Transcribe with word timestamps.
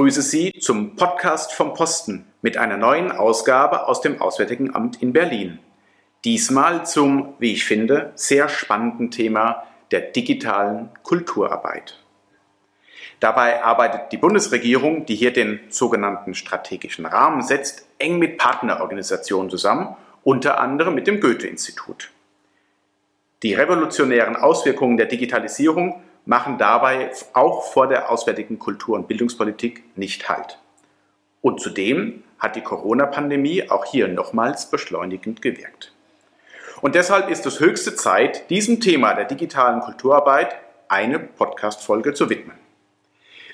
begrüße 0.00 0.22
Sie 0.22 0.54
zum 0.58 0.96
Podcast 0.96 1.52
vom 1.52 1.74
Posten 1.74 2.24
mit 2.40 2.56
einer 2.56 2.78
neuen 2.78 3.12
Ausgabe 3.12 3.86
aus 3.86 4.00
dem 4.00 4.18
Auswärtigen 4.18 4.74
Amt 4.74 5.02
in 5.02 5.12
Berlin. 5.12 5.58
Diesmal 6.24 6.86
zum, 6.86 7.34
wie 7.38 7.52
ich 7.52 7.66
finde, 7.66 8.10
sehr 8.14 8.48
spannenden 8.48 9.10
Thema 9.10 9.64
der 9.90 10.00
digitalen 10.00 10.88
Kulturarbeit. 11.02 11.98
Dabei 13.20 13.62
arbeitet 13.62 14.10
die 14.10 14.16
Bundesregierung, 14.16 15.04
die 15.04 15.16
hier 15.16 15.34
den 15.34 15.60
sogenannten 15.68 16.32
strategischen 16.32 17.04
Rahmen 17.04 17.42
setzt, 17.42 17.86
eng 17.98 18.18
mit 18.18 18.38
Partnerorganisationen 18.38 19.50
zusammen, 19.50 19.96
unter 20.24 20.60
anderem 20.60 20.94
mit 20.94 21.08
dem 21.08 21.20
Goethe-Institut. 21.20 22.08
Die 23.42 23.52
revolutionären 23.52 24.36
Auswirkungen 24.36 24.96
der 24.96 25.08
Digitalisierung 25.08 26.02
machen 26.26 26.58
dabei 26.58 27.10
auch 27.32 27.72
vor 27.72 27.86
der 27.86 28.10
auswärtigen 28.10 28.58
Kultur- 28.58 28.96
und 28.96 29.08
Bildungspolitik 29.08 29.84
nicht 29.96 30.28
Halt. 30.28 30.58
Und 31.40 31.60
zudem 31.60 32.22
hat 32.38 32.56
die 32.56 32.62
Corona-Pandemie 32.62 33.70
auch 33.70 33.84
hier 33.84 34.08
nochmals 34.08 34.70
beschleunigend 34.70 35.42
gewirkt. 35.42 35.92
Und 36.80 36.94
deshalb 36.94 37.28
ist 37.28 37.44
es 37.46 37.60
höchste 37.60 37.94
Zeit, 37.94 38.48
diesem 38.50 38.80
Thema 38.80 39.14
der 39.14 39.26
digitalen 39.26 39.80
Kulturarbeit 39.80 40.54
eine 40.88 41.18
Podcast-Folge 41.18 42.14
zu 42.14 42.30
widmen. 42.30 42.56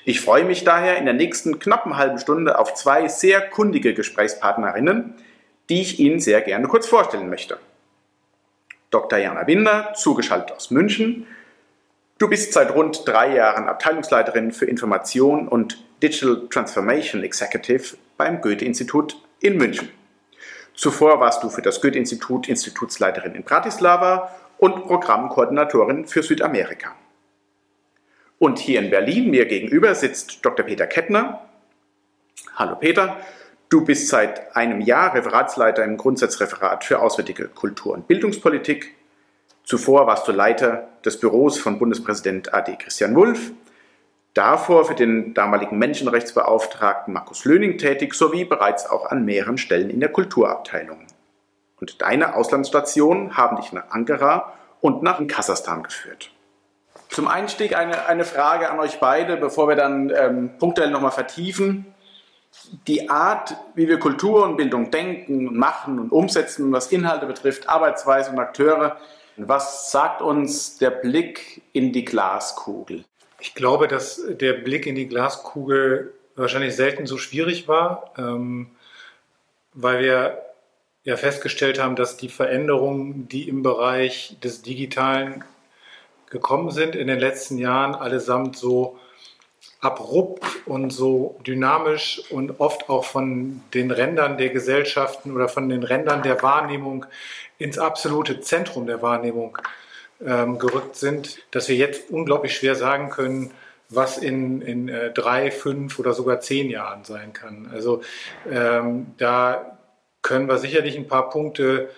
Ich 0.05 0.21
freue 0.21 0.45
mich 0.45 0.63
daher 0.63 0.97
in 0.97 1.05
der 1.05 1.13
nächsten 1.13 1.59
knappen 1.59 1.97
halben 1.97 2.17
Stunde 2.17 2.57
auf 2.57 2.73
zwei 2.73 3.09
sehr 3.09 3.41
kundige 3.41 3.93
Gesprächspartnerinnen, 3.93 5.15
die 5.69 5.81
ich 5.81 5.99
Ihnen 5.99 6.21
sehr 6.21 6.41
gerne 6.41 6.67
kurz 6.67 6.87
vorstellen 6.87 7.29
möchte. 7.29 7.59
Dr. 8.89 9.19
Jana 9.19 9.43
Binder, 9.43 9.93
zugeschaltet 9.95 10.55
aus 10.55 10.71
München, 10.71 11.27
Du 12.17 12.27
bist 12.27 12.51
seit 12.51 12.73
rund 12.73 13.07
drei 13.07 13.35
Jahren 13.35 13.69
Abteilungsleiterin 13.69 14.51
für 14.51 14.65
Information 14.65 15.47
und 15.47 15.83
Digital 16.01 16.47
Transformation 16.49 17.23
Executive 17.23 17.95
beim 18.17 18.41
Goethe-Institut 18.41 19.21
in 19.39 19.55
München. 19.57 19.89
Zuvor 20.73 21.19
warst 21.19 21.43
du 21.43 21.49
für 21.49 21.61
das 21.61 21.79
Goethe-Institut 21.79 22.49
Institutsleiterin 22.49 23.35
in 23.35 23.43
Bratislava 23.43 24.35
und 24.57 24.87
Programmkoordinatorin 24.87 26.07
für 26.07 26.23
Südamerika. 26.23 26.95
Und 28.39 28.57
hier 28.57 28.79
in 28.79 28.89
Berlin 28.89 29.29
mir 29.29 29.45
gegenüber 29.45 29.93
sitzt 29.93 30.43
Dr. 30.43 30.65
Peter 30.65 30.87
Kettner. 30.87 31.47
Hallo 32.55 32.77
Peter, 32.77 33.17
du 33.69 33.85
bist 33.85 34.09
seit 34.09 34.55
einem 34.55 34.81
Jahr 34.81 35.13
Referatsleiter 35.13 35.83
im 35.83 35.97
Grundsatzreferat 35.97 36.83
für 36.83 36.99
Auswärtige 36.99 37.47
Kultur- 37.47 37.93
und 37.93 38.07
Bildungspolitik 38.07 38.96
Zuvor 39.67 40.07
warst 40.07 40.25
du 40.25 40.31
Leiter 40.31 40.87
des 41.03 41.19
Büros 41.19 41.59
von 41.59 41.77
Bundespräsident 41.77 42.53
AD 42.53 42.77
Christian 42.77 43.17
Wulff, 43.17 43.51
davor 44.33 44.85
für 44.85 44.95
den 44.95 45.33
damaligen 45.33 45.77
Menschenrechtsbeauftragten 45.77 47.13
Markus 47.13 47.43
Löning 47.43 47.77
tätig, 47.77 48.13
sowie 48.13 48.45
bereits 48.45 48.89
auch 48.89 49.07
an 49.07 49.25
mehreren 49.25 49.57
Stellen 49.57 49.89
in 49.89 49.99
der 49.99 50.07
Kulturabteilung. 50.07 51.05
Und 51.81 52.01
deine 52.01 52.35
Auslandsstationen 52.35 53.35
haben 53.35 53.57
dich 53.57 53.73
nach 53.73 53.89
Ankara 53.89 54.53
und 54.79 55.03
nach 55.03 55.19
Kasachstan 55.27 55.83
geführt. 55.83 56.31
Zum 57.09 57.27
Einstieg 57.27 57.75
eine, 57.75 58.05
eine 58.05 58.23
Frage 58.23 58.71
an 58.71 58.79
euch 58.79 59.01
beide, 59.01 59.35
bevor 59.35 59.67
wir 59.67 59.75
dann 59.75 60.13
ähm, 60.15 60.51
punktuell 60.59 60.91
nochmal 60.91 61.11
vertiefen. 61.11 61.93
Die 62.87 63.09
Art, 63.09 63.57
wie 63.75 63.89
wir 63.89 63.99
Kultur 63.99 64.45
und 64.45 64.55
Bildung 64.55 64.91
denken, 64.91 65.57
machen 65.57 65.99
und 65.99 66.13
umsetzen, 66.13 66.71
was 66.71 66.89
Inhalte 66.93 67.25
betrifft, 67.25 67.67
Arbeitsweise 67.67 68.31
und 68.31 68.39
Akteure, 68.39 68.95
was 69.37 69.91
sagt 69.91 70.21
uns 70.21 70.77
der 70.77 70.89
Blick 70.89 71.61
in 71.71 71.93
die 71.93 72.05
Glaskugel? 72.05 73.05
Ich 73.39 73.53
glaube, 73.53 73.87
dass 73.87 74.21
der 74.27 74.53
Blick 74.53 74.87
in 74.87 74.95
die 74.95 75.07
Glaskugel 75.07 76.13
wahrscheinlich 76.35 76.75
selten 76.75 77.05
so 77.05 77.17
schwierig 77.17 77.67
war, 77.67 78.11
ähm, 78.17 78.71
weil 79.73 79.99
wir 79.99 80.41
ja 81.03 81.15
festgestellt 81.17 81.79
haben, 81.79 81.95
dass 81.95 82.17
die 82.17 82.29
Veränderungen, 82.29 83.29
die 83.29 83.47
im 83.47 83.63
Bereich 83.63 84.37
des 84.43 84.63
Digitalen 84.63 85.43
gekommen 86.29 86.71
sind 86.71 86.95
in 86.95 87.07
den 87.07 87.19
letzten 87.19 87.57
Jahren, 87.57 87.95
allesamt 87.95 88.57
so 88.57 88.99
abrupt 89.79 90.43
und 90.65 90.91
so 90.91 91.39
dynamisch 91.45 92.23
und 92.29 92.59
oft 92.59 92.89
auch 92.89 93.05
von 93.05 93.61
den 93.73 93.91
Rändern 93.91 94.37
der 94.37 94.49
Gesellschaften 94.49 95.33
oder 95.35 95.49
von 95.49 95.69
den 95.69 95.83
Rändern 95.83 96.23
der 96.23 96.41
Wahrnehmung 96.41 97.05
ins 97.59 97.77
absolute 97.77 98.39
Zentrum 98.41 98.87
der 98.87 99.01
Wahrnehmung 99.01 99.57
ähm, 100.25 100.57
gerückt 100.57 100.95
sind, 100.95 101.39
dass 101.51 101.69
wir 101.69 101.75
jetzt 101.75 102.09
unglaublich 102.09 102.55
schwer 102.55 102.75
sagen 102.75 103.09
können, 103.09 103.51
was 103.89 104.17
in, 104.17 104.61
in 104.61 104.89
äh, 104.89 105.11
drei, 105.11 105.51
fünf 105.51 105.99
oder 105.99 106.13
sogar 106.13 106.39
zehn 106.39 106.69
Jahren 106.69 107.03
sein 107.03 107.33
kann. 107.33 107.69
Also 107.71 108.01
ähm, 108.49 109.13
da 109.17 109.77
können 110.21 110.47
wir 110.47 110.57
sicherlich 110.57 110.97
ein 110.97 111.07
paar 111.07 111.29
Punkte 111.29 111.89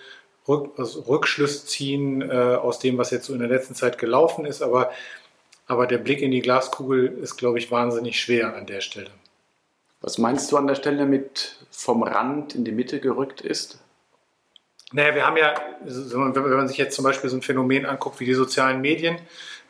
Rück, 0.46 0.78
also 0.78 1.00
Rückschluss 1.02 1.66
ziehen 1.66 2.22
äh, 2.22 2.34
aus 2.34 2.78
dem, 2.78 2.98
was 2.98 3.10
jetzt 3.10 3.26
so 3.26 3.32
in 3.32 3.40
der 3.40 3.48
letzten 3.48 3.74
Zeit 3.74 3.98
gelaufen 3.98 4.44
ist, 4.44 4.62
aber, 4.62 4.90
aber 5.70 5.86
der 5.86 5.98
Blick 5.98 6.20
in 6.20 6.32
die 6.32 6.42
Glaskugel 6.42 7.06
ist, 7.22 7.36
glaube 7.36 7.58
ich, 7.58 7.70
wahnsinnig 7.70 8.20
schwer 8.20 8.56
an 8.56 8.66
der 8.66 8.80
Stelle. 8.80 9.10
Was 10.00 10.18
meinst 10.18 10.50
du 10.50 10.56
an 10.56 10.66
der 10.66 10.74
Stelle 10.74 11.06
mit 11.06 11.64
vom 11.70 12.02
Rand 12.02 12.56
in 12.56 12.64
die 12.64 12.72
Mitte 12.72 12.98
gerückt 12.98 13.40
ist? 13.40 13.78
Naja, 14.90 15.14
wir 15.14 15.24
haben 15.24 15.36
ja, 15.36 15.54
wenn 15.84 16.56
man 16.56 16.66
sich 16.66 16.76
jetzt 16.76 16.96
zum 16.96 17.04
Beispiel 17.04 17.30
so 17.30 17.36
ein 17.36 17.42
Phänomen 17.42 17.86
anguckt 17.86 18.18
wie 18.18 18.24
die 18.24 18.34
sozialen 18.34 18.80
Medien, 18.80 19.18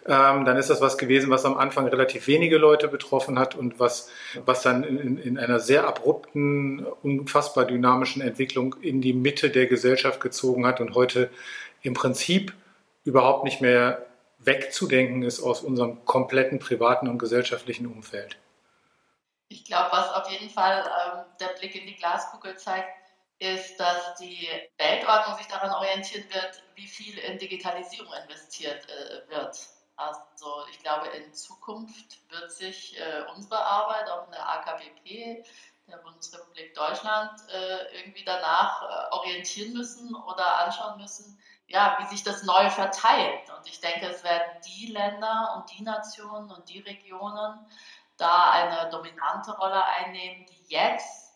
ähm, 0.06 0.46
dann 0.46 0.56
ist 0.56 0.70
das 0.70 0.80
was 0.80 0.96
gewesen, 0.96 1.28
was 1.28 1.44
am 1.44 1.58
Anfang 1.58 1.86
relativ 1.86 2.26
wenige 2.28 2.56
Leute 2.56 2.88
betroffen 2.88 3.38
hat 3.38 3.54
und 3.54 3.78
was, 3.78 4.08
was 4.46 4.62
dann 4.62 4.84
in, 4.84 5.18
in 5.18 5.36
einer 5.36 5.60
sehr 5.60 5.86
abrupten, 5.86 6.86
unfassbar 7.02 7.66
dynamischen 7.66 8.22
Entwicklung 8.22 8.74
in 8.80 9.02
die 9.02 9.12
Mitte 9.12 9.50
der 9.50 9.66
Gesellschaft 9.66 10.22
gezogen 10.22 10.64
hat 10.66 10.80
und 10.80 10.94
heute 10.94 11.28
im 11.82 11.92
Prinzip 11.92 12.54
überhaupt 13.04 13.44
nicht 13.44 13.60
mehr 13.60 14.06
wegzudenken 14.40 15.22
ist 15.22 15.42
aus 15.42 15.62
unserem 15.62 16.04
kompletten 16.04 16.58
privaten 16.58 17.08
und 17.08 17.18
gesellschaftlichen 17.18 17.86
Umfeld. 17.86 18.36
Ich 19.48 19.64
glaube, 19.64 19.90
was 19.92 20.12
auf 20.14 20.30
jeden 20.30 20.50
Fall 20.50 20.84
ähm, 20.84 21.24
der 21.40 21.58
Blick 21.58 21.74
in 21.74 21.86
die 21.86 21.96
Glaskugel 21.96 22.56
zeigt, 22.56 22.88
ist, 23.38 23.80
dass 23.80 24.16
die 24.18 24.48
Weltordnung 24.78 25.36
sich 25.38 25.46
daran 25.46 25.70
orientieren 25.70 26.24
wird, 26.32 26.62
wie 26.74 26.86
viel 26.86 27.18
in 27.18 27.38
Digitalisierung 27.38 28.12
investiert 28.22 28.86
äh, 28.88 29.30
wird. 29.30 29.56
Also 29.96 30.64
ich 30.70 30.78
glaube, 30.82 31.08
in 31.08 31.32
Zukunft 31.34 32.18
wird 32.30 32.52
sich 32.52 32.98
äh, 32.98 33.22
unsere 33.34 33.62
Arbeit 33.62 34.08
auch 34.08 34.26
in 34.26 34.32
der 34.32 34.48
AKBP, 34.48 35.44
der 35.88 35.96
Bundesrepublik 35.98 36.74
Deutschland, 36.74 37.32
äh, 37.52 37.98
irgendwie 37.98 38.24
danach 38.24 38.82
äh, 38.82 39.14
orientieren 39.14 39.72
müssen 39.72 40.14
oder 40.14 40.64
anschauen 40.64 41.00
müssen, 41.00 41.38
ja, 41.70 41.96
wie 42.00 42.06
sich 42.06 42.22
das 42.24 42.42
neu 42.42 42.68
verteilt. 42.68 43.48
Und 43.56 43.66
ich 43.66 43.80
denke, 43.80 44.06
es 44.06 44.24
werden 44.24 44.60
die 44.66 44.86
Länder 44.86 45.54
und 45.56 45.78
die 45.78 45.82
Nationen 45.82 46.50
und 46.50 46.68
die 46.68 46.80
Regionen 46.80 47.66
da 48.16 48.50
eine 48.50 48.90
dominante 48.90 49.52
Rolle 49.56 49.82
einnehmen, 49.84 50.46
die 50.46 50.74
jetzt 50.74 51.30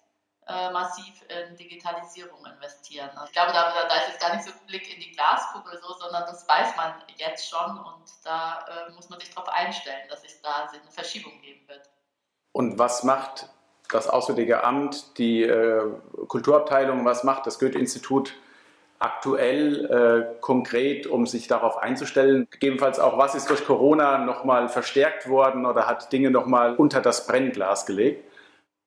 äh, 0.46 0.70
massiv 0.72 1.22
in 1.28 1.56
Digitalisierung 1.56 2.44
investieren. 2.44 3.08
Also 3.14 3.26
ich 3.26 3.32
glaube, 3.32 3.52
da, 3.52 3.72
da 3.88 3.94
ist 3.94 4.08
jetzt 4.08 4.20
gar 4.20 4.34
nicht 4.34 4.44
so 4.44 4.50
ein 4.50 4.66
Blick 4.66 4.92
in 4.92 5.00
die 5.00 5.12
Glaskugel 5.12 5.80
so, 5.80 5.94
sondern 5.94 6.24
das 6.26 6.46
weiß 6.48 6.76
man 6.76 6.94
jetzt 7.16 7.48
schon 7.48 7.78
und 7.78 8.04
da 8.24 8.66
äh, 8.66 8.92
muss 8.92 9.08
man 9.08 9.20
sich 9.20 9.32
darauf 9.32 9.48
einstellen, 9.48 10.06
dass 10.10 10.24
es 10.24 10.42
da 10.42 10.68
eine 10.68 10.90
Verschiebung 10.90 11.40
geben 11.40 11.66
wird. 11.68 11.88
Und 12.52 12.78
was 12.78 13.04
macht 13.04 13.48
das 13.88 14.08
Auswärtige 14.08 14.64
Amt, 14.64 15.16
die 15.16 15.44
äh, 15.44 15.90
Kulturabteilung, 16.26 17.04
was 17.04 17.22
macht 17.22 17.46
das 17.46 17.58
Goethe-Institut 17.58 18.34
aktuell 18.98 19.84
äh, 20.36 20.40
konkret, 20.40 21.06
um 21.06 21.26
sich 21.26 21.46
darauf 21.46 21.78
einzustellen? 21.78 22.48
Gegebenenfalls 22.50 22.98
auch, 22.98 23.18
was 23.18 23.34
ist 23.34 23.50
durch 23.50 23.64
Corona 23.64 24.18
nochmal 24.18 24.68
verstärkt 24.68 25.28
worden 25.28 25.66
oder 25.66 25.86
hat 25.86 26.12
Dinge 26.12 26.30
nochmal 26.30 26.76
unter 26.76 27.00
das 27.00 27.26
Brennglas 27.26 27.86
gelegt? 27.86 28.24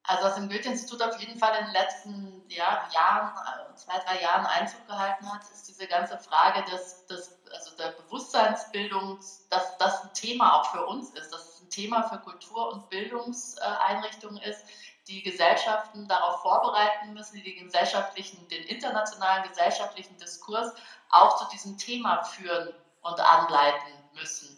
Also 0.09 0.23
was 0.23 0.37
im 0.37 0.47
Goethe-Institut 0.47 1.01
auf 1.03 1.19
jeden 1.19 1.37
Fall 1.37 1.51
in 1.59 1.65
den 1.65 1.73
letzten 1.73 2.43
ja, 2.47 2.87
Jahren, 2.93 3.29
äh, 3.35 3.75
zwei, 3.75 3.99
drei 3.99 4.21
Jahren 4.21 4.45
Einzug 4.45 4.87
gehalten 4.87 5.31
hat, 5.31 5.41
ist 5.53 5.67
diese 5.67 5.85
ganze 5.85 6.17
Frage 6.17 6.63
des, 6.71 7.05
des, 7.07 7.37
also 7.53 7.75
der 7.75 7.89
Bewusstseinsbildung, 8.03 9.19
dass 9.49 9.77
das 9.77 10.03
ein 10.03 10.13
Thema 10.13 10.55
auch 10.55 10.71
für 10.71 10.85
uns 10.85 11.09
ist, 11.09 11.33
dass 11.33 11.49
es 11.49 11.61
ein 11.61 11.69
Thema 11.69 12.03
für 12.03 12.19
Kultur- 12.19 12.71
und 12.71 12.89
Bildungseinrichtungen 12.89 14.41
ist, 14.43 14.63
die 15.07 15.23
Gesellschaften 15.23 16.07
darauf 16.07 16.41
vorbereiten 16.41 17.13
müssen, 17.13 17.35
die 17.35 17.55
den 17.55 17.65
gesellschaftlichen, 17.65 18.47
den 18.49 18.63
internationalen 18.63 19.47
gesellschaftlichen 19.47 20.17
Diskurs 20.17 20.73
auch 21.09 21.37
zu 21.37 21.45
diesem 21.49 21.77
Thema 21.77 22.23
führen 22.23 22.73
und 23.01 23.19
anleiten 23.19 23.93
müssen. 24.13 24.57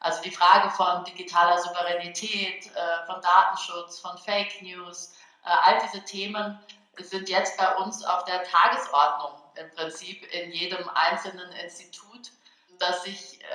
Also 0.00 0.22
die 0.22 0.30
Frage 0.30 0.70
von 0.70 1.04
digitaler 1.04 1.58
Souveränität, 1.58 2.66
äh, 2.74 3.06
von 3.06 3.20
Datenschutz, 3.20 4.00
von 4.00 4.16
Fake 4.16 4.62
News, 4.62 5.12
äh, 5.44 5.50
all 5.50 5.78
diese 5.80 6.02
Themen 6.04 6.58
sind 6.96 7.28
jetzt 7.28 7.58
bei 7.58 7.76
uns 7.76 8.02
auf 8.04 8.24
der 8.24 8.42
Tagesordnung 8.44 9.32
im 9.56 9.70
Prinzip 9.74 10.22
in 10.32 10.50
jedem 10.52 10.88
einzelnen 10.94 11.52
Institut, 11.52 12.30
das 12.78 13.02
sich 13.02 13.40
äh, 13.42 13.46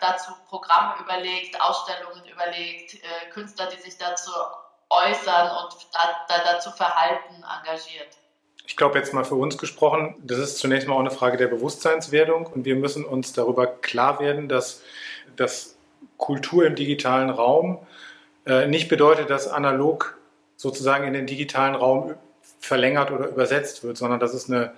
dazu 0.00 0.32
Programme 0.48 1.00
überlegt, 1.00 1.60
Ausstellungen 1.60 2.24
überlegt, 2.26 2.96
Künstler, 3.32 3.66
die 3.66 3.80
sich 3.80 3.96
dazu 3.98 4.32
äußern 4.90 5.50
und 5.50 5.86
da, 5.92 6.26
da, 6.28 6.52
dazu 6.52 6.70
Verhalten 6.70 7.34
engagiert. 7.36 8.08
Ich 8.66 8.76
glaube 8.76 8.98
jetzt 8.98 9.12
mal 9.14 9.24
für 9.24 9.34
uns 9.34 9.58
gesprochen, 9.58 10.14
das 10.22 10.38
ist 10.38 10.58
zunächst 10.58 10.86
mal 10.86 10.94
auch 10.94 11.00
eine 11.00 11.10
Frage 11.10 11.36
der 11.36 11.48
Bewusstseinswerdung 11.48 12.46
und 12.46 12.64
wir 12.64 12.76
müssen 12.76 13.04
uns 13.04 13.32
darüber 13.32 13.66
klar 13.66 14.20
werden, 14.20 14.48
dass, 14.48 14.82
dass 15.36 15.76
Kultur 16.16 16.66
im 16.66 16.76
digitalen 16.76 17.30
Raum 17.30 17.84
äh, 18.46 18.66
nicht 18.66 18.88
bedeutet, 18.88 19.30
dass 19.30 19.48
analog 19.48 20.18
sozusagen 20.56 21.06
in 21.06 21.14
den 21.14 21.26
digitalen 21.26 21.74
Raum 21.74 22.14
verlängert 22.60 23.10
oder 23.10 23.28
übersetzt 23.28 23.82
wird, 23.82 23.96
sondern 23.96 24.20
dass 24.20 24.34
es 24.34 24.48
eine 24.48 24.74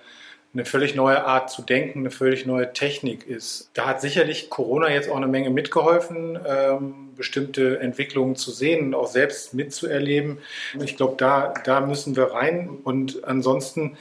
eine 0.54 0.64
völlig 0.66 0.94
neue 0.94 1.24
Art 1.24 1.50
zu 1.50 1.62
denken, 1.62 2.00
eine 2.00 2.10
völlig 2.10 2.44
neue 2.44 2.72
Technik 2.72 3.26
ist. 3.26 3.70
Da 3.72 3.86
hat 3.86 4.00
sicherlich 4.02 4.50
Corona 4.50 4.90
jetzt 4.90 5.08
auch 5.08 5.16
eine 5.16 5.26
Menge 5.26 5.48
mitgeholfen, 5.50 6.38
ähm, 6.46 7.10
bestimmte 7.16 7.78
Entwicklungen 7.80 8.36
zu 8.36 8.50
sehen 8.50 8.86
und 8.86 8.94
auch 8.94 9.06
selbst 9.06 9.54
mitzuerleben. 9.54 10.38
Ich 10.82 10.96
glaube, 10.96 11.14
da, 11.16 11.54
da 11.64 11.80
müssen 11.80 12.16
wir 12.16 12.32
rein. 12.32 12.68
Und 12.84 13.24
ansonsten 13.24 13.96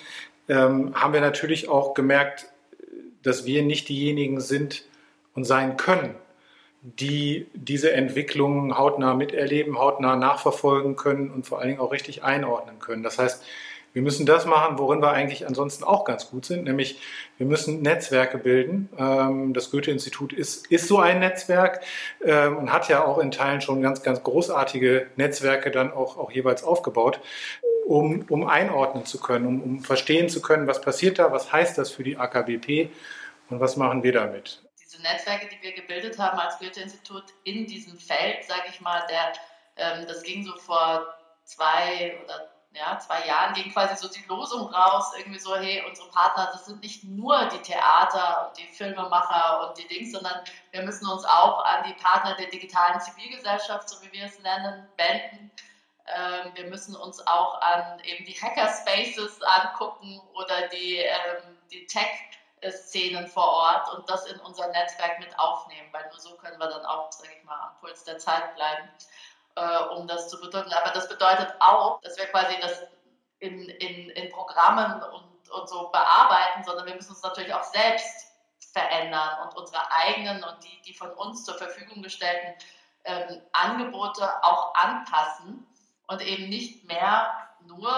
ähm, 0.49 0.93
haben 0.93 1.13
wir 1.13 1.21
natürlich 1.21 1.69
auch 1.69 1.93
gemerkt, 1.93 2.47
dass 3.23 3.45
wir 3.45 3.63
nicht 3.63 3.87
diejenigen 3.87 4.41
sind 4.41 4.83
und 5.33 5.45
sein 5.45 5.77
können, 5.77 6.15
die 6.81 7.47
diese 7.53 7.93
Entwicklungen 7.93 8.77
hautnah 8.77 9.13
miterleben, 9.13 9.77
hautnah 9.77 10.15
nachverfolgen 10.15 10.95
können 10.95 11.29
und 11.29 11.45
vor 11.45 11.59
allen 11.59 11.69
Dingen 11.69 11.79
auch 11.79 11.91
richtig 11.91 12.23
einordnen 12.23 12.79
können. 12.79 13.03
Das 13.03 13.19
heißt, 13.19 13.43
wir 13.93 14.01
müssen 14.01 14.25
das 14.25 14.45
machen, 14.45 14.77
worin 14.79 15.01
wir 15.01 15.11
eigentlich 15.11 15.45
ansonsten 15.45 15.83
auch 15.83 16.05
ganz 16.05 16.29
gut 16.29 16.45
sind, 16.45 16.63
nämlich 16.63 16.99
wir 17.37 17.45
müssen 17.45 17.81
Netzwerke 17.81 18.37
bilden. 18.37 18.89
Ähm, 18.97 19.53
das 19.53 19.71
Goethe-Institut 19.71 20.33
ist, 20.33 20.67
ist 20.67 20.87
so 20.87 20.99
ein 20.99 21.19
Netzwerk 21.19 21.81
ähm, 22.23 22.57
und 22.57 22.73
hat 22.73 22.87
ja 22.87 23.03
auch 23.03 23.17
in 23.17 23.31
Teilen 23.31 23.61
schon 23.61 23.81
ganz, 23.81 24.01
ganz 24.03 24.23
großartige 24.23 25.07
Netzwerke 25.15 25.71
dann 25.71 25.91
auch, 25.91 26.17
auch 26.17 26.31
jeweils 26.31 26.63
aufgebaut, 26.63 27.19
um, 27.85 28.25
um 28.29 28.47
einordnen 28.47 29.05
zu 29.05 29.19
können, 29.19 29.45
um, 29.45 29.61
um 29.61 29.79
verstehen 29.83 30.29
zu 30.29 30.41
können, 30.41 30.67
was 30.67 30.81
passiert 30.81 31.19
da, 31.19 31.31
was 31.31 31.51
heißt 31.51 31.77
das 31.77 31.91
für 31.91 32.03
die 32.03 32.17
AKBP 32.17 32.89
und 33.49 33.59
was 33.59 33.75
machen 33.75 34.03
wir 34.03 34.13
damit. 34.13 34.63
Diese 34.81 35.01
Netzwerke, 35.01 35.47
die 35.47 35.61
wir 35.61 35.73
gebildet 35.73 36.17
haben 36.17 36.39
als 36.39 36.57
Goethe-Institut 36.59 37.25
in 37.43 37.65
diesem 37.65 37.97
Feld, 37.97 38.45
sage 38.47 38.63
ich 38.69 38.79
mal, 38.79 39.03
der, 39.09 39.33
ähm, 39.75 40.05
das 40.07 40.23
ging 40.23 40.43
so 40.45 40.55
vor 40.57 41.07
zwei 41.43 42.15
oder 42.23 42.50
ja, 42.73 42.97
zwei 42.99 43.25
Jahren 43.27 43.53
ging 43.53 43.71
quasi 43.71 43.95
so 43.95 44.07
die 44.07 44.23
Losung 44.27 44.73
raus, 44.73 45.11
irgendwie 45.17 45.39
so, 45.39 45.55
hey, 45.55 45.83
unsere 45.87 46.09
Partner, 46.09 46.49
das 46.53 46.65
sind 46.65 46.81
nicht 46.81 47.03
nur 47.03 47.45
die 47.49 47.61
Theater 47.61 48.47
und 48.47 48.57
die 48.57 48.67
Filmemacher 48.67 49.67
und 49.67 49.77
die 49.77 49.87
Dings, 49.87 50.13
sondern 50.13 50.41
wir 50.71 50.83
müssen 50.83 51.05
uns 51.07 51.25
auch 51.25 51.65
an 51.65 51.83
die 51.83 51.93
Partner 51.93 52.35
der 52.35 52.47
digitalen 52.47 53.01
Zivilgesellschaft, 53.01 53.89
so 53.89 54.01
wie 54.01 54.11
wir 54.13 54.25
es 54.25 54.39
nennen, 54.39 54.87
wenden. 54.95 55.51
Ähm, 56.07 56.51
wir 56.55 56.69
müssen 56.69 56.95
uns 56.95 57.25
auch 57.27 57.59
an 57.61 57.99
eben 58.05 58.25
die 58.25 58.41
Hackerspaces 58.41 59.41
angucken 59.41 60.21
oder 60.33 60.69
die, 60.69 60.95
ähm, 60.95 61.57
die 61.71 61.85
Tech-Szenen 61.87 63.27
vor 63.27 63.49
Ort 63.49 63.93
und 63.95 64.09
das 64.09 64.25
in 64.27 64.39
unser 64.39 64.69
Netzwerk 64.69 65.19
mit 65.19 65.37
aufnehmen, 65.37 65.89
weil 65.91 66.07
nur 66.09 66.19
so 66.19 66.35
können 66.37 66.57
wir 66.57 66.67
dann 66.67 66.85
auch, 66.85 67.11
sage 67.11 67.33
ich 67.37 67.43
mal, 67.43 67.59
am 67.59 67.79
Puls 67.81 68.05
der 68.05 68.17
Zeit 68.17 68.55
bleiben 68.55 68.89
äh, 69.55 69.77
um 69.95 70.07
das 70.07 70.29
zu 70.29 70.39
bedeuten. 70.39 70.71
Aber 70.73 70.91
das 70.91 71.07
bedeutet 71.09 71.53
auch, 71.59 72.01
dass 72.01 72.17
wir 72.17 72.25
quasi 72.27 72.55
das 72.61 72.83
in, 73.39 73.67
in, 73.69 74.09
in 74.11 74.31
Programmen 74.31 75.01
und, 75.03 75.49
und 75.49 75.69
so 75.69 75.89
bearbeiten, 75.89 76.63
sondern 76.63 76.85
wir 76.85 76.95
müssen 76.95 77.11
uns 77.11 77.23
natürlich 77.23 77.53
auch 77.53 77.63
selbst 77.63 78.27
verändern 78.71 79.39
und 79.43 79.57
unsere 79.57 79.81
eigenen 79.91 80.43
und 80.43 80.63
die, 80.63 80.81
die 80.83 80.93
von 80.93 81.11
uns 81.13 81.43
zur 81.43 81.55
Verfügung 81.55 82.01
gestellten 82.01 82.53
ähm, 83.03 83.41
Angebote 83.51 84.23
auch 84.43 84.73
anpassen 84.75 85.67
und 86.07 86.21
eben 86.21 86.49
nicht 86.49 86.85
mehr 86.85 87.33
nur 87.65 87.91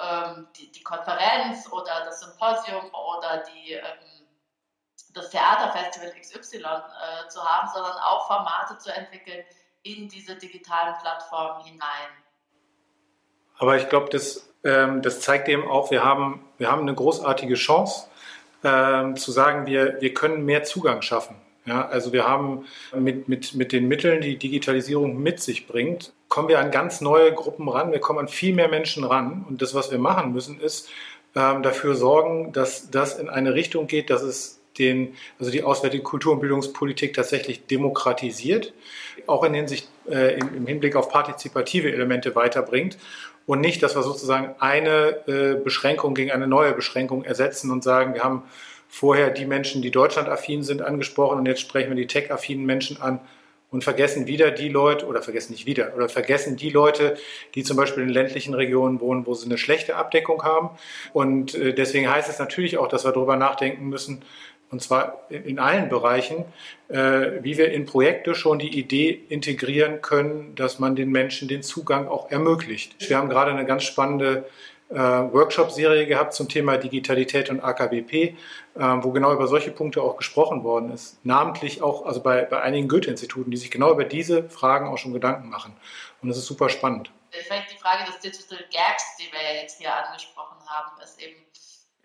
ähm, 0.00 0.48
die, 0.56 0.70
die 0.72 0.82
Konferenz 0.82 1.70
oder 1.72 2.04
das 2.04 2.20
Symposium 2.20 2.90
oder 2.92 3.38
die, 3.38 3.72
ähm, 3.72 4.26
das 5.14 5.30
Theaterfestival 5.30 6.12
XY 6.20 6.58
äh, 6.58 7.28
zu 7.28 7.42
haben, 7.42 7.68
sondern 7.72 7.96
auch 7.98 8.26
Formate 8.26 8.78
zu 8.78 8.92
entwickeln, 8.92 9.44
in 9.92 10.08
diese 10.08 10.36
digitalen 10.36 10.94
Plattformen 11.00 11.64
hinein. 11.64 12.08
Aber 13.58 13.76
ich 13.76 13.88
glaube, 13.88 14.08
das, 14.10 14.52
ähm, 14.64 15.02
das 15.02 15.20
zeigt 15.20 15.48
eben 15.48 15.66
auch, 15.66 15.90
wir 15.90 16.04
haben, 16.04 16.44
wir 16.58 16.70
haben 16.70 16.82
eine 16.82 16.94
großartige 16.94 17.54
Chance 17.54 18.08
ähm, 18.64 19.16
zu 19.16 19.32
sagen, 19.32 19.66
wir, 19.66 20.00
wir 20.00 20.12
können 20.12 20.44
mehr 20.44 20.64
Zugang 20.64 21.02
schaffen. 21.02 21.36
Ja, 21.64 21.88
also 21.88 22.12
wir 22.12 22.28
haben 22.28 22.64
mit, 22.94 23.28
mit, 23.28 23.54
mit 23.54 23.72
den 23.72 23.88
Mitteln, 23.88 24.20
die 24.20 24.36
Digitalisierung 24.36 25.20
mit 25.20 25.40
sich 25.40 25.66
bringt, 25.66 26.12
kommen 26.28 26.48
wir 26.48 26.60
an 26.60 26.70
ganz 26.70 27.00
neue 27.00 27.32
Gruppen 27.32 27.68
ran, 27.68 27.90
wir 27.90 27.98
kommen 27.98 28.20
an 28.20 28.28
viel 28.28 28.54
mehr 28.54 28.68
Menschen 28.68 29.02
ran. 29.02 29.44
Und 29.48 29.62
das, 29.62 29.74
was 29.74 29.90
wir 29.90 29.98
machen 29.98 30.32
müssen, 30.32 30.60
ist 30.60 30.88
ähm, 31.34 31.64
dafür 31.64 31.96
sorgen, 31.96 32.52
dass 32.52 32.90
das 32.90 33.18
in 33.18 33.28
eine 33.28 33.54
Richtung 33.54 33.88
geht, 33.88 34.10
dass 34.10 34.22
es 34.22 34.60
den, 34.78 35.14
also 35.38 35.50
die 35.50 35.62
auswärtige 35.62 36.02
Kultur- 36.02 36.32
und 36.32 36.40
Bildungspolitik 36.40 37.14
tatsächlich 37.14 37.66
demokratisiert, 37.66 38.72
auch 39.26 39.44
in 39.44 39.54
Hinsicht, 39.54 39.88
äh, 40.08 40.38
im, 40.38 40.54
im, 40.56 40.66
Hinblick 40.66 40.96
auf 40.96 41.08
partizipative 41.08 41.92
Elemente 41.92 42.34
weiterbringt 42.34 42.98
und 43.46 43.60
nicht, 43.60 43.82
dass 43.82 43.94
wir 43.94 44.02
sozusagen 44.02 44.54
eine 44.58 45.26
äh, 45.26 45.54
Beschränkung 45.62 46.14
gegen 46.14 46.30
eine 46.30 46.46
neue 46.46 46.72
Beschränkung 46.72 47.24
ersetzen 47.24 47.70
und 47.70 47.82
sagen, 47.82 48.14
wir 48.14 48.24
haben 48.24 48.42
vorher 48.88 49.30
die 49.30 49.46
Menschen, 49.46 49.82
die 49.82 49.90
deutschlandaffin 49.90 50.62
sind, 50.62 50.82
angesprochen 50.82 51.38
und 51.38 51.46
jetzt 51.46 51.60
sprechen 51.60 51.90
wir 51.90 51.96
die 51.96 52.06
tech-affinen 52.06 52.64
Menschen 52.64 53.00
an 53.00 53.20
und 53.70 53.82
vergessen 53.82 54.26
wieder 54.26 54.50
die 54.50 54.68
Leute, 54.68 55.06
oder 55.06 55.22
vergessen 55.22 55.52
nicht 55.52 55.66
wieder, 55.66 55.92
oder 55.96 56.08
vergessen 56.08 56.56
die 56.56 56.70
Leute, 56.70 57.16
die 57.54 57.64
zum 57.64 57.76
Beispiel 57.76 58.04
in 58.04 58.08
ländlichen 58.08 58.54
Regionen 58.54 59.00
wohnen, 59.00 59.26
wo 59.26 59.34
sie 59.34 59.46
eine 59.46 59.58
schlechte 59.58 59.96
Abdeckung 59.96 60.44
haben. 60.44 60.70
Und 61.12 61.54
äh, 61.54 61.74
deswegen 61.74 62.08
heißt 62.08 62.28
es 62.28 62.38
natürlich 62.38 62.78
auch, 62.78 62.88
dass 62.88 63.04
wir 63.04 63.12
darüber 63.12 63.36
nachdenken 63.36 63.88
müssen, 63.88 64.22
und 64.70 64.82
zwar 64.82 65.22
in 65.30 65.58
allen 65.58 65.88
Bereichen, 65.88 66.44
äh, 66.88 67.42
wie 67.42 67.56
wir 67.56 67.70
in 67.72 67.86
Projekte 67.86 68.34
schon 68.34 68.58
die 68.58 68.78
Idee 68.78 69.10
integrieren 69.28 70.02
können, 70.02 70.54
dass 70.54 70.78
man 70.78 70.96
den 70.96 71.10
Menschen 71.10 71.48
den 71.48 71.62
Zugang 71.62 72.08
auch 72.08 72.30
ermöglicht. 72.30 72.96
Wir 73.08 73.16
haben 73.16 73.28
gerade 73.28 73.52
eine 73.52 73.64
ganz 73.64 73.84
spannende 73.84 74.48
äh, 74.88 74.94
Workshop-Serie 74.94 76.06
gehabt 76.06 76.34
zum 76.34 76.48
Thema 76.48 76.78
Digitalität 76.78 77.50
und 77.50 77.60
AKBP, 77.60 78.12
äh, 78.12 78.34
wo 78.74 79.10
genau 79.12 79.32
über 79.32 79.46
solche 79.46 79.70
Punkte 79.70 80.02
auch 80.02 80.16
gesprochen 80.16 80.64
worden 80.64 80.92
ist. 80.92 81.24
Namentlich 81.24 81.82
auch 81.82 82.04
also 82.04 82.20
bei, 82.20 82.42
bei 82.42 82.60
einigen 82.60 82.88
Goethe-Instituten, 82.88 83.50
die 83.50 83.56
sich 83.56 83.70
genau 83.70 83.92
über 83.92 84.04
diese 84.04 84.48
Fragen 84.48 84.88
auch 84.88 84.98
schon 84.98 85.12
Gedanken 85.12 85.48
machen. 85.48 85.76
Und 86.22 86.28
das 86.28 86.38
ist 86.38 86.46
super 86.46 86.68
spannend. 86.68 87.10
Vielleicht 87.30 87.72
die 87.72 87.76
Frage 87.76 88.04
des 88.04 88.18
Digital 88.20 88.64
Gaps, 88.72 89.16
die 89.18 89.30
wir 89.32 89.60
jetzt 89.60 89.78
hier 89.78 89.94
angesprochen 89.94 90.56
haben, 90.66 91.00
ist 91.02 91.20
eben 91.20 91.36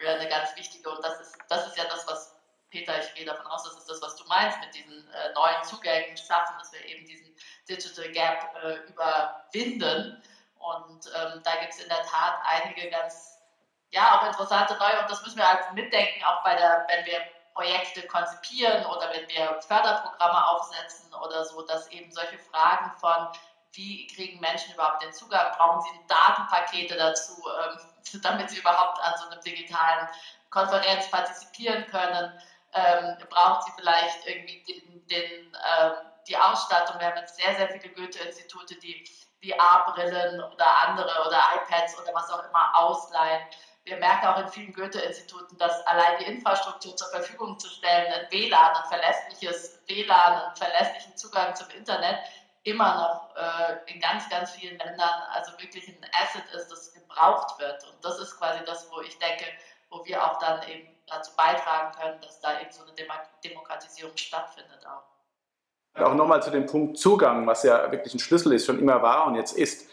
eine 0.05 0.29
ganz 0.29 0.49
wichtige. 0.55 0.89
Und 0.89 1.03
das 1.03 1.21
ist, 1.21 1.37
das 1.49 1.67
ist 1.67 1.77
ja 1.77 1.83
das, 1.89 2.05
was 2.07 2.35
Peter, 2.71 2.97
ich 2.99 3.13
gehe 3.13 3.25
davon 3.25 3.45
aus, 3.47 3.63
das 3.63 3.75
ist 3.75 3.89
das, 3.89 4.01
was 4.01 4.15
du 4.15 4.23
meinst, 4.27 4.59
mit 4.61 4.73
diesen 4.73 5.07
äh, 5.11 5.33
neuen 5.33 5.63
Zugängen 5.63 6.17
schaffen, 6.17 6.55
dass 6.57 6.71
wir 6.71 6.83
eben 6.85 7.05
diesen 7.05 7.35
Digital 7.69 8.11
Gap 8.11 8.55
äh, 8.63 8.75
überwinden. 8.89 10.23
Und 10.55 11.07
ähm, 11.07 11.41
da 11.43 11.55
gibt 11.59 11.73
es 11.73 11.79
in 11.79 11.89
der 11.89 12.03
Tat 12.03 12.39
einige 12.45 12.89
ganz, 12.89 13.37
ja, 13.89 14.19
auch 14.19 14.25
interessante 14.25 14.75
neue, 14.77 15.01
und 15.01 15.11
das 15.11 15.21
müssen 15.23 15.37
wir 15.37 15.47
halt 15.47 15.73
mitdenken, 15.73 16.23
auch 16.23 16.43
bei 16.43 16.55
der, 16.55 16.85
wenn 16.89 17.05
wir 17.05 17.19
Projekte 17.53 18.07
konzipieren 18.07 18.85
oder 18.85 19.11
wenn 19.11 19.27
wir 19.27 19.61
Förderprogramme 19.61 20.47
aufsetzen 20.47 21.13
oder 21.13 21.43
so, 21.45 21.61
dass 21.63 21.87
eben 21.89 22.11
solche 22.11 22.37
Fragen 22.37 22.91
von, 22.97 23.27
wie 23.73 24.07
kriegen 24.07 24.39
Menschen 24.39 24.73
überhaupt 24.73 25.03
den 25.03 25.13
Zugang, 25.13 25.51
brauchen 25.57 25.81
sie 25.81 26.07
Datenpakete 26.07 26.95
dazu, 26.95 27.33
ähm, 27.61 28.21
damit 28.23 28.49
sie 28.49 28.59
überhaupt 28.59 28.99
an 29.01 29.13
so 29.17 29.29
einem 29.29 29.41
digitalen 29.41 30.07
Konferenz 30.49 31.09
partizipieren 31.09 31.85
können, 31.87 32.31
ähm, 32.73 33.17
braucht 33.29 33.65
sie 33.65 33.71
vielleicht 33.77 34.25
irgendwie 34.25 34.63
den, 34.63 35.07
den, 35.07 35.53
äh, 35.53 35.91
die 36.27 36.37
Ausstattung. 36.37 36.99
Wir 36.99 37.07
haben 37.07 37.17
jetzt 37.17 37.35
sehr, 37.35 37.55
sehr 37.55 37.69
viele 37.69 37.93
Goethe-Institute, 37.93 38.75
die 38.75 39.03
VR-Brillen 39.43 40.41
oder 40.41 40.87
andere 40.87 41.27
oder 41.27 41.41
iPads 41.55 41.99
oder 41.99 42.13
was 42.13 42.29
auch 42.29 42.43
immer 42.47 42.77
ausleihen. 42.77 43.41
Wir 43.83 43.97
merken 43.97 44.27
auch 44.27 44.37
in 44.37 44.47
vielen 44.47 44.73
Goethe-Instituten, 44.73 45.57
dass 45.57 45.85
allein 45.87 46.19
die 46.19 46.25
Infrastruktur 46.25 46.95
zur 46.95 47.09
Verfügung 47.09 47.57
zu 47.57 47.67
stellen, 47.67 48.13
ein 48.13 48.31
WLAN, 48.31 48.75
ein 48.75 48.89
verlässliches 48.89 49.81
WLAN, 49.87 50.33
einen 50.33 50.55
verlässlichen 50.55 51.17
Zugang 51.17 51.55
zum 51.55 51.69
Internet, 51.71 52.19
immer 52.63 52.95
noch 52.95 53.35
äh, 53.35 53.91
in 53.91 53.99
ganz, 53.99 54.29
ganz 54.29 54.51
vielen 54.51 54.77
Ländern 54.77 55.21
also 55.31 55.51
wirklich 55.53 55.87
ein 55.87 56.05
Asset 56.21 56.43
ist, 56.53 56.69
das 56.69 56.93
gebraucht 56.93 57.59
wird. 57.59 57.83
Und 57.85 58.05
das 58.05 58.19
ist 58.19 58.37
quasi 58.37 58.63
das, 58.65 58.89
wo 58.91 59.01
ich 59.01 59.17
denke, 59.17 59.45
wo 59.89 60.05
wir 60.05 60.23
auch 60.23 60.37
dann 60.37 60.61
eben 60.67 60.87
dazu 61.11 61.31
beitragen 61.35 61.91
können, 61.99 62.19
dass 62.21 62.39
da 62.39 62.59
eben 62.59 62.71
so 62.71 62.81
eine 62.83 62.93
Demokratisierung 63.43 64.15
stattfindet 64.15 64.85
auch. 64.85 65.11
Auch 66.01 66.15
nochmal 66.15 66.41
zu 66.41 66.51
dem 66.51 66.65
Punkt 66.65 66.97
Zugang, 66.97 67.45
was 67.45 67.63
ja 67.63 67.91
wirklich 67.91 68.13
ein 68.13 68.19
Schlüssel 68.19 68.53
ist, 68.53 68.65
schon 68.65 68.79
immer 68.79 69.01
war 69.01 69.27
und 69.27 69.35
jetzt 69.35 69.57
ist. 69.57 69.89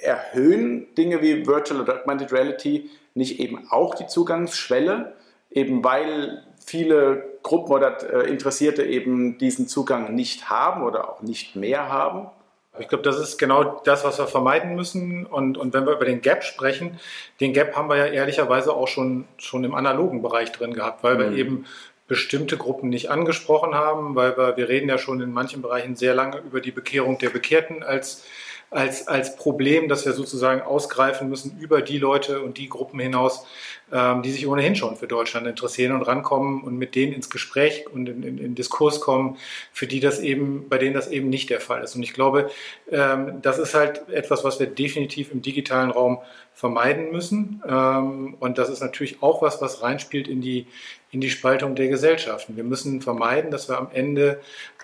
Erhöhen 0.00 0.94
Dinge 0.94 1.20
wie 1.22 1.46
Virtual 1.46 1.80
oder 1.80 1.96
Augmented 1.96 2.32
Reality 2.32 2.88
nicht 3.14 3.40
eben 3.40 3.68
auch 3.70 3.96
die 3.96 4.06
Zugangsschwelle, 4.06 5.16
eben 5.50 5.82
weil 5.82 6.44
viele 6.64 7.38
Gruppen 7.42 7.72
oder 7.72 8.24
äh, 8.24 8.28
Interessierte 8.28 8.84
eben 8.84 9.38
diesen 9.38 9.66
Zugang 9.66 10.14
nicht 10.14 10.48
haben 10.48 10.84
oder 10.84 11.10
auch 11.10 11.22
nicht 11.22 11.56
mehr 11.56 11.88
haben? 11.88 12.30
Ich 12.78 12.88
glaube, 12.88 13.02
das 13.02 13.18
ist 13.18 13.36
genau 13.36 13.82
das, 13.84 14.04
was 14.04 14.18
wir 14.18 14.26
vermeiden 14.26 14.76
müssen. 14.76 15.26
Und, 15.26 15.58
und 15.58 15.74
wenn 15.74 15.86
wir 15.86 15.94
über 15.94 16.04
den 16.04 16.22
Gap 16.22 16.44
sprechen, 16.44 17.00
den 17.40 17.52
Gap 17.52 17.74
haben 17.76 17.88
wir 17.88 17.96
ja 17.96 18.06
ehrlicherweise 18.06 18.72
auch 18.72 18.88
schon, 18.88 19.26
schon 19.38 19.64
im 19.64 19.74
analogen 19.74 20.22
Bereich 20.22 20.52
drin 20.52 20.72
gehabt, 20.72 21.02
weil 21.02 21.16
mhm. 21.16 21.18
wir 21.18 21.32
eben 21.32 21.66
bestimmte 22.06 22.56
Gruppen 22.56 22.88
nicht 22.88 23.10
angesprochen 23.10 23.74
haben, 23.74 24.14
weil 24.14 24.36
wir, 24.36 24.56
wir 24.56 24.68
reden 24.68 24.88
ja 24.88 24.98
schon 24.98 25.20
in 25.20 25.32
manchen 25.32 25.62
Bereichen 25.62 25.94
sehr 25.94 26.14
lange 26.14 26.38
über 26.38 26.60
die 26.60 26.72
Bekehrung 26.72 27.18
der 27.18 27.30
Bekehrten 27.30 27.82
als 27.82 28.24
als, 28.70 29.08
als 29.08 29.34
Problem, 29.34 29.88
dass 29.88 30.06
wir 30.06 30.12
sozusagen 30.12 30.62
ausgreifen 30.62 31.28
müssen 31.28 31.58
über 31.58 31.82
die 31.82 31.98
Leute 31.98 32.40
und 32.40 32.56
die 32.56 32.68
Gruppen 32.68 33.00
hinaus, 33.00 33.44
ähm, 33.92 34.22
die 34.22 34.30
sich 34.30 34.46
ohnehin 34.46 34.76
schon 34.76 34.96
für 34.96 35.08
Deutschland 35.08 35.48
interessieren 35.48 35.92
und 35.92 36.02
rankommen 36.02 36.62
und 36.62 36.78
mit 36.78 36.94
denen 36.94 37.12
ins 37.12 37.30
Gespräch 37.30 37.86
und 37.92 38.08
in, 38.08 38.22
in, 38.22 38.38
in 38.38 38.54
Diskurs 38.54 39.00
kommen, 39.00 39.36
für 39.72 39.88
die 39.88 39.98
das 39.98 40.20
eben, 40.20 40.68
bei 40.68 40.78
denen 40.78 40.94
das 40.94 41.08
eben 41.08 41.28
nicht 41.28 41.50
der 41.50 41.60
Fall 41.60 41.82
ist. 41.82 41.96
Und 41.96 42.04
ich 42.04 42.12
glaube, 42.12 42.48
ähm, 42.92 43.42
das 43.42 43.58
ist 43.58 43.74
halt 43.74 44.08
etwas, 44.08 44.44
was 44.44 44.60
wir 44.60 44.68
definitiv 44.68 45.32
im 45.32 45.42
digitalen 45.42 45.90
Raum 45.90 46.18
vermeiden 46.54 47.10
müssen. 47.10 47.62
Ähm, 47.68 48.36
und 48.38 48.56
das 48.58 48.68
ist 48.68 48.80
natürlich 48.80 49.20
auch 49.20 49.42
was, 49.42 49.60
was 49.60 49.82
reinspielt 49.82 50.28
in 50.28 50.40
die, 50.40 50.68
in 51.10 51.20
die 51.20 51.30
Spaltung 51.30 51.74
der 51.74 51.88
Gesellschaften. 51.88 52.56
Wir 52.56 52.64
müssen 52.64 53.00
vermeiden, 53.00 53.50
dass 53.50 53.68
wir 53.68 53.78
am 53.78 53.88
Ende 53.92 54.40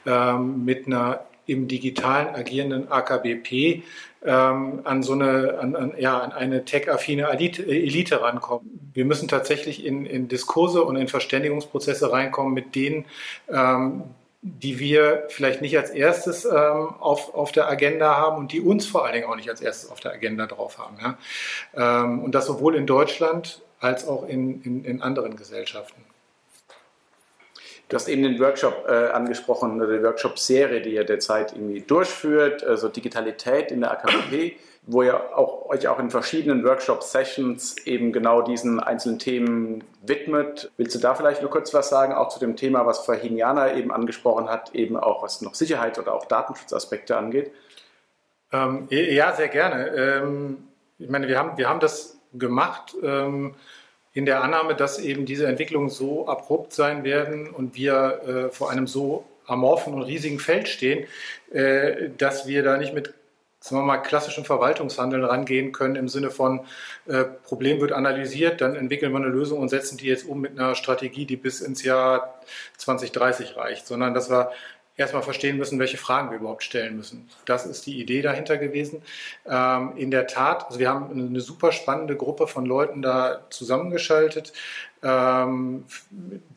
ähm, 0.07 0.65
mit 0.65 0.89
einer 0.89 1.21
im 1.47 1.69
digitalen 1.69 2.35
agierenden 2.35 2.91
AKBP 2.91 3.83
ähm, 4.25 4.81
an 4.85 5.03
so 5.03 5.13
eine, 5.13 5.59
an, 5.61 5.77
an, 5.77 5.95
ja, 5.99 6.19
an 6.19 6.33
eine 6.33 6.65
tech-affine 6.65 7.29
Elite, 7.29 8.21
rankommen. 8.21 8.91
Wir 8.93 9.05
müssen 9.05 9.29
tatsächlich 9.29 9.85
in, 9.85 10.05
in 10.05 10.29
Diskurse 10.29 10.83
und 10.83 10.97
in 10.97 11.09
Verständigungsprozesse 11.09 12.13
reinkommen 12.13 12.53
mit 12.53 12.75
denen, 12.75 13.05
ähm, 13.49 14.03
die 14.43 14.79
wir 14.79 15.25
vielleicht 15.29 15.61
nicht 15.61 15.77
als 15.77 15.91
erstes 15.91 16.45
ähm, 16.45 16.53
auf, 16.53 17.35
auf 17.35 17.53
der 17.53 17.69
Agenda 17.69 18.17
haben 18.17 18.39
und 18.39 18.53
die 18.53 18.61
uns 18.61 18.87
vor 18.87 19.05
allen 19.05 19.15
Dingen 19.15 19.27
auch 19.27 19.37
nicht 19.37 19.49
als 19.49 19.61
erstes 19.61 19.91
auf 19.91 20.01
der 20.01 20.13
Agenda 20.13 20.47
drauf 20.47 20.79
haben. 20.79 20.97
Ja? 21.01 22.03
Ähm, 22.05 22.21
und 22.21 22.35
das 22.35 22.47
sowohl 22.47 22.77
in 22.77 22.87
Deutschland 22.87 23.63
als 23.81 24.07
auch 24.07 24.29
in, 24.29 24.63
in, 24.63 24.85
in 24.85 25.03
anderen 25.03 25.37
Gesellschaften. 25.37 26.03
Du 27.89 27.95
hast 27.95 28.09
eben 28.09 28.25
den 28.25 28.41
Workshop 28.41 28.87
äh, 28.89 29.09
angesprochen, 29.09 29.79
die 29.79 30.03
Workshop-Serie, 30.03 30.81
die 30.81 30.95
ihr 30.95 31.05
derzeit 31.05 31.53
irgendwie 31.53 31.83
durchführt, 31.83 32.65
also 32.65 32.89
Digitalität 32.89 33.71
in 33.71 33.81
der 33.81 33.93
AKWP, 33.93 34.57
wo 34.87 35.03
ihr 35.03 35.37
auch, 35.37 35.67
euch 35.69 35.87
auch 35.87 36.01
in 36.01 36.11
verschiedenen 36.11 36.65
Workshop-Sessions 36.65 37.87
eben 37.87 38.13
genau 38.13 38.43
diesen 38.43 38.81
einzelnen 38.81 39.21
Themen 39.21 39.85
widmet. 40.03 40.73
Willst 40.77 40.97
du 40.97 40.99
da 40.99 41.15
vielleicht 41.15 41.43
nur 41.43 41.51
kurz 41.51 41.73
was 41.75 41.89
sagen, 41.89 42.13
auch 42.13 42.29
zu 42.29 42.41
dem 42.41 42.57
Thema, 42.57 42.87
was 42.87 43.05
vorhin 43.05 43.37
Jana 43.37 43.75
eben 43.75 43.93
angesprochen 43.93 44.49
hat, 44.49 44.75
eben 44.75 44.97
auch 44.97 45.23
was 45.23 45.41
noch 45.43 45.55
Sicherheit 45.55 45.99
oder 45.99 46.13
auch 46.13 46.25
Datenschutzaspekte 46.25 47.17
angeht? 47.17 47.53
Ähm, 48.53 48.89
ja, 48.91 49.33
sehr 49.33 49.49
gerne. 49.49 49.89
Ähm, 49.89 50.69
ich 50.99 51.09
meine, 51.09 51.29
wir 51.29 51.39
haben, 51.39 51.57
wir 51.57 51.69
haben 51.69 51.81
das 51.81 52.19
gemacht. 52.33 52.97
Ähm, 53.03 53.55
in 54.17 54.25
der 54.25 54.43
Annahme, 54.43 54.75
dass 54.75 54.99
eben 54.99 55.27
diese 55.27 55.47
Entwicklungen 55.47 55.91
so 55.91 56.27
abrupt 56.27 56.73
sein 56.73 57.05
werden 57.05 57.51
und 57.51 57.77
wir 57.77 58.23
äh, 58.27 58.51
vor 58.51 58.71
einem 58.71 58.87
so 58.87 59.27
amorphen 59.47 59.93
und 59.93 60.05
riesigen 60.05 60.39
Feld 60.39 60.69
stehen, 60.69 61.07
äh, 61.53 62.09
dass 62.17 62.47
wir 62.47 62.63
da 62.63 62.79
nicht 62.79 62.95
mit 62.95 63.13
sagen 63.61 63.83
wir 63.83 63.87
mal, 63.87 63.99
klassischen 63.99 64.45
Verwaltungshandeln 64.45 65.25
rangehen 65.25 65.73
können 65.73 65.97
im 65.97 66.09
Sinne 66.09 66.31
von 66.31 66.61
äh, 67.07 67.25
Problem 67.25 67.81
wird 67.81 67.93
analysiert, 67.93 68.63
dann 68.63 68.75
entwickeln 68.75 69.13
wir 69.13 69.19
eine 69.19 69.29
Lösung 69.29 69.59
und 69.59 69.69
setzen 69.69 69.99
die 69.99 70.07
jetzt 70.07 70.25
um 70.25 70.41
mit 70.41 70.53
einer 70.53 70.75
Strategie, 70.77 71.27
die 71.27 71.37
bis 71.37 71.61
ins 71.61 71.83
Jahr 71.83 72.41
2030 72.79 73.57
reicht, 73.57 73.87
sondern 73.87 74.15
dass 74.15 74.31
wir 74.31 74.51
erstmal 74.97 75.23
verstehen 75.23 75.57
müssen, 75.57 75.79
welche 75.79 75.99
Fragen 75.99 76.31
wir 76.31 76.39
überhaupt 76.39 76.63
stellen 76.63 76.97
müssen. 76.97 77.29
Das 77.45 77.67
ist 77.67 77.87
die 77.87 78.01
Idee 78.01 78.23
dahinter 78.23 78.57
gewesen. 78.57 79.03
Ähm, 79.47 79.93
in 79.97 80.11
der 80.11 80.27
Tat, 80.27 80.67
also 80.67 80.79
wir 80.79 80.89
haben 80.89 81.11
eine 81.11 81.41
super 81.41 81.73
spannende 81.73 82.17
Gruppe 82.17 82.47
von 82.47 82.65
Leuten 82.65 83.03
da 83.03 83.45
zusammengeschaltet, 83.51 84.53
ähm, 85.03 85.85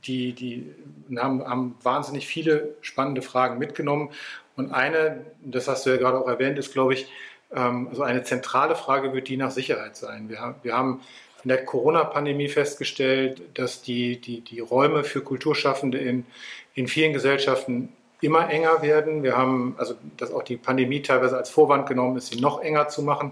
die, 0.05 0.34
die 0.34 0.74
haben, 1.17 1.46
haben 1.46 1.75
wahnsinnig 1.84 2.27
viele 2.27 2.75
spannende 2.81 3.22
Fragen 3.22 3.60
mitgenommen. 3.60 4.12
Und 4.55 4.72
eine, 4.72 5.25
das 5.41 5.67
hast 5.67 5.86
du 5.86 5.89
ja 5.89 5.98
gerade 5.98 6.17
auch 6.17 6.27
erwähnt, 6.27 6.58
ist, 6.58 6.74
glaube 6.74 6.93
ich, 6.93 7.08
ähm, 7.53 7.88
also 7.89 8.03
eine 8.03 8.24
zentrale 8.24 8.75
Frage 8.75 9.13
wird 9.13 9.27
die 9.27 9.38
nach 9.38 9.51
Sicherheit 9.51 9.98
sein. 9.98 10.29
Wir 10.29 10.39
haben, 10.39 10.55
wir 10.63 10.74
haben 10.74 11.01
in 11.43 11.50
der 11.50 11.63
Corona-Pandemie 11.65 12.50
festgestellt, 12.50 13.41
dass 13.53 13.81
die, 13.81 14.19
die, 14.19 14.41
die 14.41 14.60
Räume 14.60 15.03
für 15.03 15.22
Kulturschaffende 15.22 15.98
in, 15.98 16.25
in 16.74 16.88
vielen 16.88 17.13
Gesellschaften 17.13 17.89
immer 18.22 18.50
enger 18.50 18.82
werden. 18.82 19.24
Wir 19.24 19.38
haben 19.38 19.76
also, 19.78 19.96
dass 20.18 20.32
auch 20.32 20.44
die 20.44 20.58
Pandemie 20.58 21.02
teilweise 21.02 21.38
als 21.38 21.50
Vorwand 21.50 21.88
genommen 21.88 22.18
ist, 22.18 22.32
sie 22.32 22.40
noch 22.40 22.62
enger 22.62 22.88
zu 22.88 23.02
machen. 23.02 23.32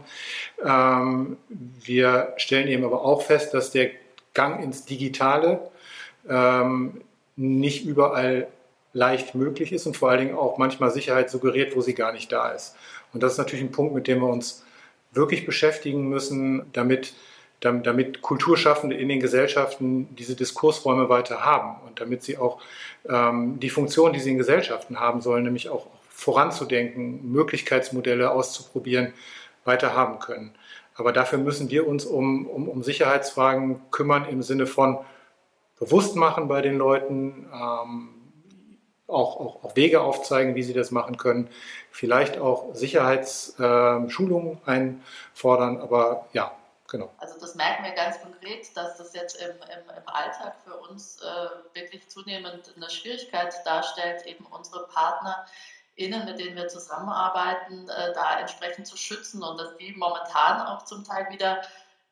Ähm, 0.63 1.37
wir 1.49 2.33
stellen 2.37 2.67
eben 2.67 2.85
aber 2.85 3.03
auch 3.03 3.21
fest, 3.21 3.53
dass 3.53 3.71
der 3.71 3.91
Gang 4.33 4.63
ins 4.63 4.85
Digitale 4.85 5.71
ähm, 6.29 7.01
nicht 7.35 7.85
überall 7.85 8.47
leicht 8.93 9.35
möglich 9.35 9.71
ist 9.71 9.85
und 9.85 9.97
vor 9.97 10.09
allen 10.09 10.19
Dingen 10.19 10.37
auch 10.37 10.57
manchmal 10.57 10.91
Sicherheit 10.91 11.29
suggeriert, 11.29 11.75
wo 11.75 11.81
sie 11.81 11.93
gar 11.93 12.13
nicht 12.13 12.31
da 12.31 12.49
ist. 12.49 12.75
Und 13.13 13.23
das 13.23 13.33
ist 13.33 13.37
natürlich 13.37 13.63
ein 13.63 13.71
Punkt, 13.71 13.93
mit 13.93 14.07
dem 14.07 14.19
wir 14.19 14.29
uns 14.29 14.65
wirklich 15.11 15.45
beschäftigen 15.45 16.07
müssen, 16.09 16.65
damit 16.73 17.13
damit 17.59 18.21
Kulturschaffende 18.21 18.95
in 18.95 19.09
den 19.09 19.19
Gesellschaften 19.19 20.15
diese 20.15 20.35
Diskursräume 20.35 21.09
weiter 21.09 21.43
haben 21.43 21.81
und 21.87 21.99
damit 21.99 22.23
sie 22.23 22.37
auch 22.37 22.61
ähm, 23.09 23.59
die 23.59 23.69
Funktion, 23.69 24.13
die 24.13 24.19
sie 24.19 24.31
in 24.31 24.37
Gesellschaften 24.37 24.99
haben 24.99 25.21
sollen, 25.21 25.43
nämlich 25.43 25.69
auch 25.69 25.87
voranzudenken, 26.09 27.31
Möglichkeitsmodelle 27.31 28.31
auszuprobieren, 28.31 29.13
weiter 29.65 29.95
haben 29.95 30.19
können. 30.19 30.53
Aber 30.95 31.13
dafür 31.13 31.39
müssen 31.39 31.69
wir 31.69 31.87
uns 31.87 32.05
um, 32.05 32.47
um, 32.47 32.67
um 32.67 32.83
Sicherheitsfragen 32.83 33.81
kümmern 33.91 34.25
im 34.29 34.41
Sinne 34.41 34.65
von 34.65 34.97
bewusst 35.79 36.15
machen 36.15 36.47
bei 36.47 36.61
den 36.61 36.77
Leuten, 36.77 37.47
ähm, 37.53 38.09
auch, 39.07 39.39
auch, 39.39 39.63
auch, 39.63 39.75
Wege 39.75 40.01
aufzeigen, 40.01 40.55
wie 40.55 40.63
sie 40.63 40.73
das 40.73 40.91
machen 40.91 41.17
können, 41.17 41.49
vielleicht 41.91 42.39
auch 42.39 42.73
Sicherheitsschulungen 42.73 44.57
äh, 44.65 44.69
einfordern. 44.69 45.77
Aber 45.77 46.25
ja, 46.33 46.51
Genau. 46.87 47.13
Also 47.17 47.37
das 47.39 47.55
merken 47.55 47.83
wir 47.83 47.91
ganz 47.91 48.21
konkret, 48.21 48.75
dass 48.75 48.97
das 48.97 49.13
jetzt 49.13 49.35
im, 49.41 49.51
im, 49.51 49.89
im 49.89 50.07
Alltag 50.07 50.55
für 50.63 50.75
uns 50.77 51.21
äh, 51.21 51.75
wirklich 51.75 52.07
zunehmend 52.09 52.73
eine 52.75 52.89
Schwierigkeit 52.89 53.53
darstellt, 53.65 54.25
eben 54.25 54.45
unsere 54.45 54.87
PartnerInnen, 54.87 56.25
mit 56.25 56.39
denen 56.39 56.55
wir 56.55 56.69
zusammenarbeiten, 56.69 57.89
äh, 57.89 58.13
da 58.13 58.39
entsprechend 58.39 58.87
zu 58.87 58.95
schützen 58.95 59.43
und 59.43 59.59
dass 59.59 59.75
die 59.77 59.91
momentan 59.93 60.65
auch 60.65 60.85
zum 60.85 61.03
Teil 61.03 61.29
wieder 61.29 61.61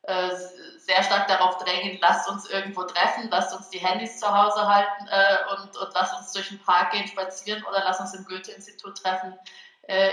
äh, 0.02 0.30
sehr 0.78 1.02
stark 1.02 1.26
darauf 1.26 1.56
drängen, 1.56 1.98
lasst 2.02 2.28
uns 2.28 2.48
irgendwo 2.50 2.84
treffen, 2.84 3.28
lasst 3.30 3.56
uns 3.56 3.70
die 3.70 3.78
Handys 3.78 4.20
zu 4.20 4.26
Hause 4.26 4.68
halten 4.68 5.08
äh, 5.08 5.54
und, 5.54 5.74
und 5.74 5.94
lasst 5.94 6.14
uns 6.18 6.32
durch 6.32 6.48
den 6.48 6.60
Park 6.60 6.92
gehen, 6.92 7.08
spazieren 7.08 7.64
oder 7.64 7.82
lasst 7.82 8.00
uns 8.00 8.12
im 8.12 8.26
Goethe-Institut 8.26 9.02
treffen 9.02 9.38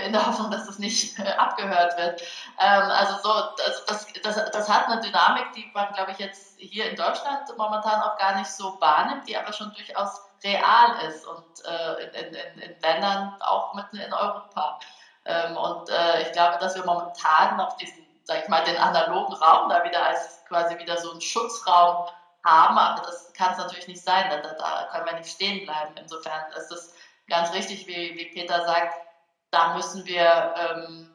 in 0.06 0.12
der 0.12 0.24
Hoffnung, 0.24 0.50
dass 0.50 0.66
das 0.66 0.78
nicht 0.78 1.18
äh, 1.18 1.32
abgehört 1.32 1.96
wird. 1.98 2.22
Ähm, 2.60 2.82
also 2.90 3.16
so, 3.22 3.34
das, 3.56 3.84
das, 3.86 4.06
das, 4.22 4.50
das, 4.50 4.68
hat 4.68 4.88
eine 4.88 5.00
Dynamik, 5.00 5.52
die 5.54 5.68
man, 5.74 5.92
glaube 5.94 6.12
ich, 6.12 6.18
jetzt 6.18 6.58
hier 6.58 6.90
in 6.90 6.96
Deutschland 6.96 7.42
momentan 7.56 8.00
auch 8.02 8.16
gar 8.18 8.36
nicht 8.36 8.50
so 8.50 8.80
wahrnimmt, 8.80 9.28
die 9.28 9.36
aber 9.36 9.52
schon 9.52 9.72
durchaus 9.74 10.20
real 10.44 11.00
ist 11.08 11.26
und 11.26 11.44
äh, 11.64 12.04
in, 12.04 12.34
in, 12.34 12.58
in, 12.60 12.80
Ländern 12.80 13.34
auch 13.40 13.74
mitten 13.74 13.96
in 13.96 14.12
Europa. 14.12 14.78
Ähm, 15.24 15.56
und 15.56 15.88
äh, 15.88 16.22
ich 16.22 16.32
glaube, 16.32 16.58
dass 16.58 16.76
wir 16.76 16.84
momentan 16.84 17.56
noch 17.56 17.76
diesen, 17.78 18.06
sag 18.24 18.42
ich 18.42 18.48
mal, 18.48 18.62
den 18.64 18.76
analogen 18.76 19.34
Raum 19.34 19.70
da 19.70 19.82
wieder 19.84 20.04
als 20.06 20.44
quasi 20.46 20.78
wieder 20.78 20.98
so 20.98 21.10
einen 21.10 21.20
Schutzraum 21.20 22.06
haben, 22.44 22.78
aber 22.78 23.02
das 23.02 23.32
kann 23.32 23.52
es 23.52 23.58
natürlich 23.58 23.88
nicht 23.88 24.04
sein, 24.04 24.28
da, 24.30 24.36
da, 24.36 24.88
können 24.92 25.06
wir 25.06 25.14
nicht 25.14 25.30
stehen 25.30 25.64
bleiben. 25.64 25.94
Insofern 25.98 26.52
ist 26.52 26.70
es 26.70 26.94
ganz 27.26 27.52
richtig, 27.52 27.86
wie, 27.86 28.14
wie 28.16 28.26
Peter 28.26 28.64
sagt, 28.66 29.03
da 29.54 29.74
müssen 29.74 30.04
wir, 30.04 30.54
ähm, 30.56 31.10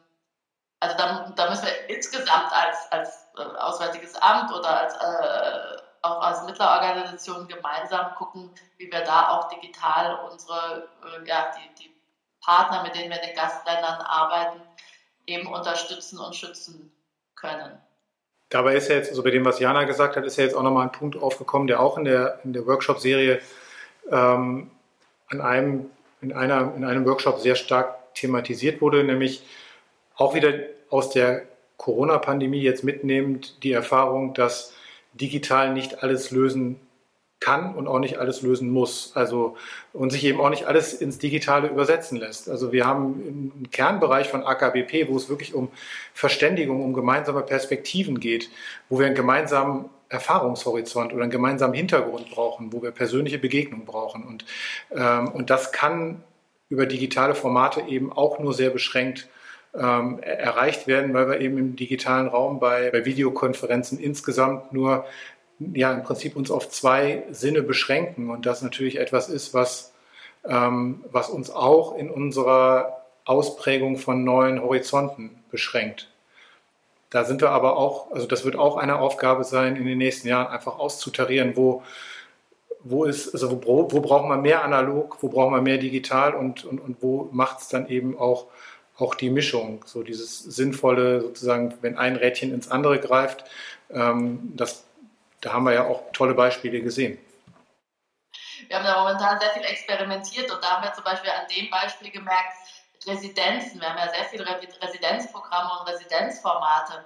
also 0.80 0.96
da, 0.96 1.32
da, 1.36 1.50
müssen 1.50 1.66
wir 1.66 1.94
insgesamt 1.94 2.52
als, 2.52 2.90
als 2.90 3.26
äh, 3.36 3.42
Auswärtiges 3.58 4.16
Amt 4.16 4.50
oder 4.52 4.80
als, 4.80 4.94
äh, 4.94 5.82
auch 6.02 6.22
als 6.22 6.42
Mittlerorganisation 6.46 7.46
gemeinsam 7.46 8.14
gucken, 8.14 8.50
wie 8.78 8.90
wir 8.90 9.02
da 9.02 9.28
auch 9.28 9.48
digital 9.48 10.26
unsere, 10.30 10.88
äh, 11.04 11.28
ja, 11.28 11.52
die, 11.54 11.82
die 11.82 11.94
Partner, 12.42 12.82
mit 12.82 12.94
denen 12.94 13.10
wir 13.10 13.20
in 13.20 13.28
den 13.28 13.36
Gastländern 13.36 14.00
arbeiten, 14.00 14.62
eben 15.26 15.46
unterstützen 15.46 16.18
und 16.18 16.34
schützen 16.34 16.90
können. 17.34 17.78
Dabei 18.48 18.74
ist 18.74 18.88
ja 18.88 18.96
jetzt, 18.96 19.10
also 19.10 19.22
bei 19.22 19.30
dem, 19.30 19.44
was 19.44 19.60
Jana 19.60 19.84
gesagt 19.84 20.16
hat, 20.16 20.24
ist 20.24 20.38
ja 20.38 20.44
jetzt 20.44 20.56
auch 20.56 20.62
nochmal 20.62 20.84
ein 20.84 20.92
Punkt 20.92 21.16
aufgekommen, 21.16 21.68
der 21.68 21.80
auch 21.80 21.98
in 21.98 22.04
der, 22.04 22.40
in 22.42 22.54
der 22.54 22.66
Workshop-Serie 22.66 23.40
ähm, 24.10 24.70
an 25.28 25.40
einem, 25.40 25.90
in, 26.22 26.32
einer, 26.32 26.74
in 26.74 26.84
einem 26.84 27.06
Workshop 27.06 27.38
sehr 27.38 27.54
stark 27.54 27.99
thematisiert 28.20 28.80
wurde, 28.80 29.04
nämlich 29.04 29.42
auch 30.16 30.34
wieder 30.34 30.52
aus 30.90 31.10
der 31.10 31.42
Corona-Pandemie 31.76 32.60
jetzt 32.60 32.84
mitnehmend 32.84 33.62
die 33.62 33.72
Erfahrung, 33.72 34.34
dass 34.34 34.74
digital 35.14 35.72
nicht 35.72 36.02
alles 36.02 36.30
lösen 36.30 36.78
kann 37.40 37.74
und 37.74 37.88
auch 37.88 37.98
nicht 37.98 38.18
alles 38.18 38.42
lösen 38.42 38.70
muss. 38.70 39.12
Also 39.14 39.56
und 39.94 40.10
sich 40.10 40.24
eben 40.24 40.40
auch 40.40 40.50
nicht 40.50 40.66
alles 40.66 40.92
ins 40.92 41.18
Digitale 41.18 41.68
übersetzen 41.68 42.18
lässt. 42.18 42.50
Also 42.50 42.70
wir 42.70 42.86
haben 42.86 43.14
einen 43.14 43.68
Kernbereich 43.70 44.28
von 44.28 44.44
AKBP, 44.44 45.08
wo 45.08 45.16
es 45.16 45.30
wirklich 45.30 45.54
um 45.54 45.70
Verständigung, 46.12 46.84
um 46.84 46.92
gemeinsame 46.92 47.40
Perspektiven 47.40 48.20
geht, 48.20 48.50
wo 48.90 48.98
wir 48.98 49.06
einen 49.06 49.14
gemeinsamen 49.14 49.86
Erfahrungshorizont 50.10 51.14
oder 51.14 51.22
einen 51.22 51.30
gemeinsamen 51.30 51.74
Hintergrund 51.74 52.30
brauchen, 52.30 52.72
wo 52.72 52.82
wir 52.82 52.90
persönliche 52.90 53.38
Begegnungen 53.38 53.86
brauchen. 53.86 54.24
Und, 54.24 54.44
ähm, 54.94 55.28
und 55.28 55.48
das 55.48 55.72
kann 55.72 56.22
über 56.70 56.86
digitale 56.86 57.34
Formate 57.34 57.82
eben 57.82 58.10
auch 58.12 58.38
nur 58.38 58.54
sehr 58.54 58.70
beschränkt 58.70 59.28
ähm, 59.74 60.20
erreicht 60.20 60.86
werden, 60.86 61.12
weil 61.12 61.28
wir 61.28 61.40
eben 61.40 61.58
im 61.58 61.76
digitalen 61.76 62.28
Raum 62.28 62.58
bei, 62.58 62.90
bei 62.90 63.04
Videokonferenzen 63.04 63.98
insgesamt 63.98 64.72
nur 64.72 65.04
ja 65.58 65.92
im 65.92 66.02
Prinzip 66.02 66.36
uns 66.36 66.50
auf 66.50 66.70
zwei 66.70 67.24
Sinne 67.30 67.62
beschränken 67.62 68.30
und 68.30 68.46
das 68.46 68.62
natürlich 68.62 68.98
etwas 68.98 69.28
ist, 69.28 69.52
was, 69.52 69.92
ähm, 70.44 71.04
was 71.10 71.28
uns 71.28 71.50
auch 71.50 71.96
in 71.96 72.10
unserer 72.10 73.02
Ausprägung 73.24 73.96
von 73.98 74.24
neuen 74.24 74.62
Horizonten 74.62 75.42
beschränkt. 75.50 76.08
Da 77.10 77.24
sind 77.24 77.40
wir 77.40 77.50
aber 77.50 77.76
auch, 77.76 78.12
also 78.12 78.26
das 78.26 78.44
wird 78.44 78.56
auch 78.56 78.76
eine 78.76 78.98
Aufgabe 78.98 79.44
sein, 79.44 79.76
in 79.76 79.84
den 79.84 79.98
nächsten 79.98 80.28
Jahren 80.28 80.46
einfach 80.46 80.78
auszutarieren, 80.78 81.56
wo, 81.56 81.82
wo 82.82 83.04
ist, 83.04 83.32
also 83.32 83.50
wo, 83.64 83.90
wo 83.90 84.00
braucht 84.00 84.26
man 84.26 84.42
mehr 84.42 84.64
analog, 84.64 85.18
wo 85.22 85.28
braucht 85.28 85.50
man 85.50 85.62
mehr 85.62 85.78
digital 85.78 86.34
und, 86.34 86.64
und, 86.64 86.80
und 86.80 87.02
wo 87.02 87.28
macht 87.32 87.60
es 87.60 87.68
dann 87.68 87.88
eben 87.88 88.18
auch, 88.18 88.46
auch 88.96 89.14
die 89.14 89.30
Mischung, 89.30 89.82
so 89.86 90.02
dieses 90.02 90.38
sinnvolle, 90.38 91.20
sozusagen, 91.20 91.74
wenn 91.80 91.96
ein 91.96 92.16
Rädchen 92.16 92.52
ins 92.52 92.70
andere 92.70 93.00
greift, 93.00 93.44
ähm, 93.90 94.52
das 94.54 94.84
da 95.40 95.52
haben 95.52 95.64
wir 95.64 95.72
ja 95.72 95.86
auch 95.86 96.12
tolle 96.12 96.34
Beispiele 96.34 96.80
gesehen. 96.80 97.18
Wir 98.68 98.76
haben 98.76 98.84
da 98.84 99.00
momentan 99.00 99.40
sehr 99.40 99.50
viel 99.50 99.64
experimentiert 99.64 100.50
und 100.50 100.62
da 100.62 100.76
haben 100.76 100.84
wir 100.84 100.92
zum 100.92 101.04
Beispiel 101.04 101.30
an 101.30 101.46
dem 101.48 101.70
Beispiel 101.70 102.10
gemerkt, 102.10 102.56
Residenzen. 103.06 103.80
Wir 103.80 103.88
haben 103.88 103.98
ja 103.98 104.10
sehr 104.10 104.24
viele 104.26 104.46
Residenzprogramme 104.46 105.70
und 105.80 105.88
Residenzformate. 105.88 107.02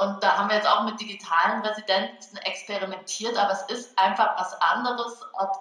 Und 0.00 0.22
da 0.22 0.38
haben 0.38 0.48
wir 0.48 0.56
jetzt 0.56 0.68
auch 0.68 0.84
mit 0.84 0.98
digitalen 0.98 1.60
Residenzen 1.60 2.38
experimentiert, 2.38 3.36
aber 3.36 3.52
es 3.52 3.62
ist 3.64 3.98
einfach 3.98 4.34
was 4.38 4.54
anderes, 4.54 5.20
ob, 5.34 5.52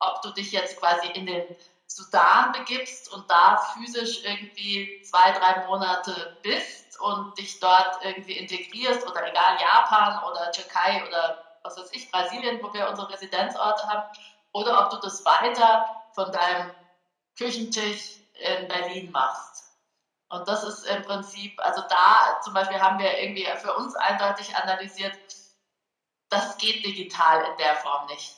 ob 0.00 0.22
du 0.22 0.30
dich 0.32 0.50
jetzt 0.50 0.76
quasi 0.76 1.06
in 1.12 1.26
den 1.26 1.56
Sudan 1.86 2.50
begibst 2.50 3.12
und 3.12 3.30
da 3.30 3.58
physisch 3.72 4.24
irgendwie 4.24 5.00
zwei, 5.02 5.30
drei 5.30 5.64
Monate 5.66 6.36
bist 6.42 6.98
und 6.98 7.38
dich 7.38 7.60
dort 7.60 8.04
irgendwie 8.04 8.36
integrierst 8.36 9.08
oder 9.08 9.28
egal, 9.28 9.56
Japan 9.60 10.20
oder 10.30 10.50
Türkei 10.50 11.06
oder 11.06 11.38
was 11.62 11.76
weiß 11.76 11.92
ich, 11.92 12.10
Brasilien, 12.10 12.60
wo 12.62 12.72
wir 12.74 12.88
unsere 12.88 13.08
Residenzorte 13.08 13.86
haben, 13.86 14.02
oder 14.52 14.84
ob 14.84 14.90
du 14.90 14.96
das 14.98 15.24
weiter 15.24 15.86
von 16.12 16.32
deinem 16.32 16.72
Küchentisch 17.36 18.18
in 18.34 18.66
Berlin 18.66 19.10
machst. 19.12 19.65
Und 20.28 20.48
das 20.48 20.64
ist 20.64 20.84
im 20.84 21.02
Prinzip, 21.02 21.58
also 21.60 21.82
da 21.88 22.40
zum 22.42 22.52
Beispiel 22.54 22.80
haben 22.80 22.98
wir 22.98 23.18
irgendwie 23.18 23.46
für 23.58 23.74
uns 23.74 23.94
eindeutig 23.94 24.56
analysiert, 24.56 25.16
das 26.28 26.58
geht 26.58 26.84
digital 26.84 27.44
in 27.44 27.56
der 27.58 27.76
Form 27.76 28.06
nicht 28.06 28.36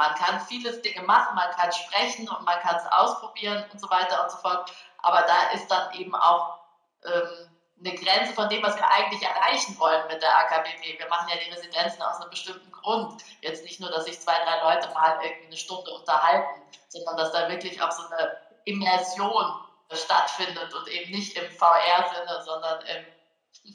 man 0.00 0.14
kann 0.14 0.40
vieles 0.40 0.80
Dinge 0.82 1.02
machen, 1.02 1.34
man 1.34 1.50
kann 1.50 1.72
sprechen 1.72 2.28
und 2.28 2.44
man 2.44 2.58
kann 2.60 2.76
es 2.76 2.86
ausprobieren 2.92 3.64
und 3.72 3.80
so 3.80 3.90
weiter 3.90 4.22
und 4.22 4.30
so 4.30 4.38
fort. 4.38 4.72
Aber 4.98 5.22
da 5.22 5.50
ist 5.54 5.70
dann 5.70 5.92
eben 5.94 6.14
auch 6.14 6.58
ähm, 7.04 7.50
eine 7.78 7.94
Grenze 7.94 8.34
von 8.34 8.48
dem, 8.48 8.62
was 8.62 8.76
wir 8.76 8.88
eigentlich 8.90 9.22
erreichen 9.22 9.78
wollen 9.78 10.06
mit 10.08 10.22
der 10.22 10.36
AKBP. 10.38 10.98
Wir 10.98 11.08
machen 11.08 11.28
ja 11.28 11.36
die 11.36 11.50
Residenzen 11.50 12.02
aus 12.02 12.20
einem 12.20 12.30
bestimmten 12.30 12.70
Grund. 12.72 13.22
Jetzt 13.40 13.64
nicht 13.64 13.80
nur, 13.80 13.90
dass 13.90 14.04
sich 14.04 14.20
zwei, 14.20 14.36
drei 14.44 14.74
Leute 14.74 14.92
mal 14.94 15.18
irgendwie 15.22 15.46
eine 15.46 15.56
Stunde 15.56 15.90
unterhalten, 15.90 16.62
sondern 16.88 17.16
dass 17.16 17.32
da 17.32 17.48
wirklich 17.48 17.82
auch 17.82 17.92
so 17.92 18.02
eine 18.08 18.36
Immersion 18.64 19.64
stattfindet 19.96 20.72
und 20.74 20.88
eben 20.88 21.10
nicht 21.10 21.36
im 21.36 21.50
VR-Sinne, 21.50 22.42
sondern 22.44 22.80
im, 22.82 23.74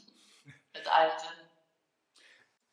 mit 0.74 0.92
allen 0.92 1.18
Sinnen. 1.18 1.50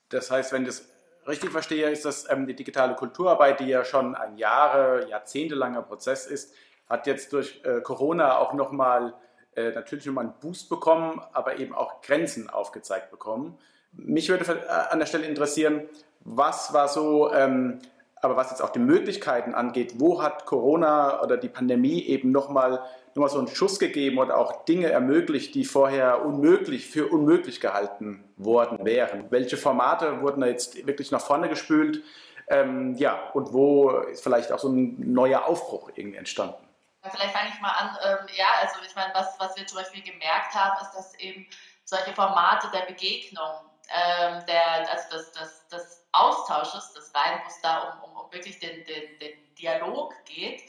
Das 0.09 0.31
heißt, 0.31 0.51
wenn 0.53 0.65
das 0.65 0.87
richtig 1.27 1.51
verstehe, 1.51 1.89
ist 1.89 2.05
das 2.05 2.29
ähm, 2.29 2.47
die 2.47 2.55
digitale 2.55 2.95
Kulturarbeit, 2.95 3.59
die 3.59 3.67
ja 3.67 3.83
schon 3.83 4.15
ein 4.15 4.37
Jahre, 4.37 5.07
jahrzehntelanger 5.09 5.81
Prozess 5.81 6.25
ist, 6.25 6.53
hat 6.89 7.07
jetzt 7.07 7.33
durch 7.33 7.61
äh, 7.63 7.81
Corona 7.81 8.37
auch 8.37 8.53
nochmal 8.53 9.13
äh, 9.55 9.71
natürlich 9.71 10.05
nochmal 10.05 10.25
einen 10.25 10.39
Boost 10.39 10.69
bekommen, 10.69 11.21
aber 11.33 11.59
eben 11.59 11.73
auch 11.73 12.01
Grenzen 12.01 12.49
aufgezeigt 12.49 13.11
bekommen. 13.11 13.57
Mich 13.91 14.29
würde 14.29 14.45
äh, 14.45 14.69
an 14.69 14.99
der 14.99 15.05
Stelle 15.05 15.25
interessieren, 15.25 15.87
was 16.21 16.73
war 16.73 16.87
so, 16.87 17.31
ähm, 17.33 17.79
aber 18.23 18.35
was 18.35 18.51
jetzt 18.51 18.61
auch 18.61 18.69
die 18.69 18.79
Möglichkeiten 18.79 19.53
angeht, 19.53 19.95
wo 19.99 20.21
hat 20.21 20.45
Corona 20.45 21.21
oder 21.21 21.37
die 21.37 21.49
Pandemie 21.49 22.03
eben 22.03 22.31
nochmal 22.31 22.83
nochmal 23.15 23.29
so 23.29 23.37
einen 23.37 23.47
Schuss 23.47 23.79
gegeben 23.79 24.17
oder 24.17 24.37
auch 24.37 24.65
Dinge 24.65 24.89
ermöglicht, 24.89 25.53
die 25.55 25.65
vorher 25.65 26.25
unmöglich 26.25 26.87
für 26.87 27.07
unmöglich 27.07 27.61
gehalten 27.61 28.23
worden 28.37 28.83
wären. 28.83 29.29
Welche 29.29 29.57
Formate 29.57 30.21
wurden 30.21 30.41
da 30.41 30.47
jetzt 30.47 30.87
wirklich 30.87 31.11
nach 31.11 31.21
vorne 31.21 31.49
gespült? 31.49 32.01
Ähm, 32.47 32.95
ja, 32.95 33.29
und 33.33 33.53
wo 33.53 33.91
ist 33.91 34.23
vielleicht 34.23 34.51
auch 34.51 34.59
so 34.59 34.69
ein 34.69 35.13
neuer 35.13 35.45
Aufbruch 35.45 35.91
irgendwie 35.95 36.17
entstanden? 36.17 36.55
Vielleicht 37.01 37.33
fange 37.33 37.49
ich 37.53 37.61
mal 37.61 37.71
an. 37.71 37.97
Ähm, 38.03 38.27
ja, 38.35 38.45
also 38.61 38.75
ich 38.85 38.95
meine, 38.95 39.13
was, 39.13 39.39
was 39.39 39.55
wir 39.57 39.65
zum 39.67 39.77
Beispiel 39.77 40.01
gemerkt 40.01 40.53
haben, 40.53 40.81
ist, 40.81 40.93
dass 40.93 41.13
eben 41.19 41.45
solche 41.83 42.13
Formate 42.13 42.67
der 42.73 42.85
Begegnung, 42.85 43.51
ähm, 43.89 44.45
der, 44.45 44.89
also 44.91 45.17
des, 45.17 45.31
des, 45.31 45.67
des 45.67 46.05
Austausches, 46.11 46.93
des 46.93 47.13
rein, 47.15 47.41
wo 47.43 47.47
es 47.47 47.61
da 47.61 47.79
um, 47.79 48.11
um, 48.11 48.17
um 48.17 48.31
wirklich 48.31 48.59
den, 48.59 48.85
den, 48.85 49.19
den 49.19 49.55
Dialog 49.55 50.13
geht, 50.25 50.63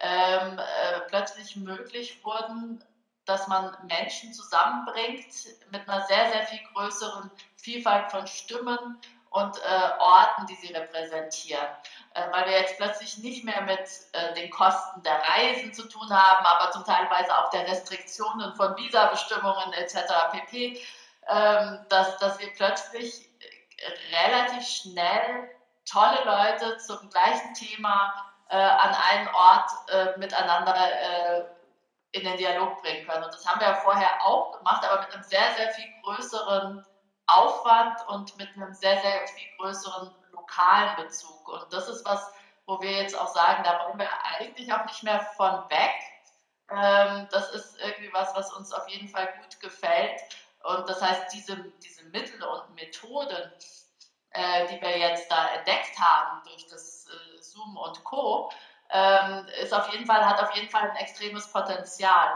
ähm, 0.00 0.58
äh, 0.58 1.00
plötzlich 1.08 1.56
möglich 1.56 2.24
wurden, 2.24 2.84
dass 3.24 3.46
man 3.46 3.76
Menschen 3.86 4.32
zusammenbringt 4.32 5.26
mit 5.70 5.88
einer 5.88 6.06
sehr, 6.06 6.30
sehr 6.32 6.46
viel 6.46 6.60
größeren 6.72 7.30
Vielfalt 7.56 8.10
von 8.10 8.26
Stimmen 8.26 8.98
und 9.30 9.58
äh, 9.58 9.90
Orten, 9.98 10.46
die 10.46 10.54
sie 10.54 10.72
repräsentieren. 10.72 11.66
Äh, 12.14 12.22
weil 12.32 12.46
wir 12.46 12.60
jetzt 12.60 12.76
plötzlich 12.78 13.18
nicht 13.18 13.44
mehr 13.44 13.60
mit 13.62 13.80
äh, 14.12 14.34
den 14.34 14.50
Kosten 14.50 15.02
der 15.02 15.20
Reisen 15.28 15.74
zu 15.74 15.86
tun 15.88 16.08
haben, 16.10 16.46
aber 16.46 16.70
zum 16.70 16.84
Teilweise 16.84 17.36
auch 17.36 17.50
der 17.50 17.66
Restriktionen 17.66 18.54
von 18.54 18.74
Visabestimmungen 18.76 19.72
etc. 19.74 19.96
pp. 20.32 20.80
Ähm, 21.28 21.84
dass, 21.90 22.16
dass 22.18 22.38
wir 22.38 22.48
plötzlich 22.54 23.28
relativ 24.12 24.66
schnell 24.66 25.50
tolle 25.84 26.24
Leute 26.24 26.78
zum 26.78 27.08
gleichen 27.10 27.54
Thema 27.54 28.14
äh, 28.48 28.56
an 28.56 28.94
einen 28.94 29.28
Ort 29.28 29.70
äh, 29.90 30.18
miteinander 30.18 30.74
äh, 30.74 31.44
in 32.12 32.24
den 32.24 32.36
Dialog 32.36 32.80
bringen 32.82 33.06
können. 33.06 33.24
Und 33.24 33.34
das 33.34 33.46
haben 33.46 33.60
wir 33.60 33.68
ja 33.68 33.74
vorher 33.74 34.24
auch 34.24 34.56
gemacht, 34.58 34.84
aber 34.84 35.02
mit 35.02 35.14
einem 35.14 35.22
sehr, 35.22 35.54
sehr 35.56 35.70
viel 35.72 35.88
größeren 36.02 36.84
Aufwand 37.26 38.08
und 38.08 38.36
mit 38.38 38.48
einem 38.56 38.72
sehr, 38.72 38.98
sehr 39.00 39.28
viel 39.28 39.48
größeren 39.58 40.14
lokalen 40.32 40.96
Bezug. 40.96 41.46
Und 41.48 41.72
das 41.72 41.88
ist 41.88 42.04
was, 42.06 42.32
wo 42.66 42.80
wir 42.80 42.90
jetzt 42.90 43.18
auch 43.18 43.28
sagen, 43.28 43.62
da 43.64 43.84
wollen 43.84 43.98
wir 43.98 44.08
eigentlich 44.38 44.72
auch 44.72 44.84
nicht 44.86 45.02
mehr 45.02 45.20
von 45.36 45.68
weg. 45.68 45.92
Ähm, 46.70 47.28
das 47.30 47.50
ist 47.50 47.78
irgendwie 47.80 48.12
was, 48.12 48.34
was 48.34 48.52
uns 48.54 48.72
auf 48.72 48.88
jeden 48.88 49.08
Fall 49.08 49.28
gut 49.42 49.60
gefällt. 49.60 50.20
Und 50.68 50.88
das 50.88 51.00
heißt, 51.00 51.32
diese, 51.32 51.56
diese 51.82 52.04
Mittel 52.12 52.42
und 52.42 52.74
Methoden, 52.74 53.50
äh, 54.32 54.66
die 54.70 54.80
wir 54.80 54.98
jetzt 54.98 55.30
da 55.30 55.54
entdeckt 55.56 55.98
haben 55.98 56.42
durch 56.44 56.66
das 56.66 57.06
äh, 57.08 57.42
Zoom 57.42 57.76
und 57.76 58.04
Co., 58.04 58.50
ähm, 58.90 59.46
ist 59.62 59.72
auf 59.72 59.90
jeden 59.92 60.06
Fall, 60.06 60.24
hat 60.24 60.42
auf 60.42 60.54
jeden 60.54 60.68
Fall 60.68 60.90
ein 60.90 60.96
extremes 60.96 61.46
Potenzial. 61.48 62.28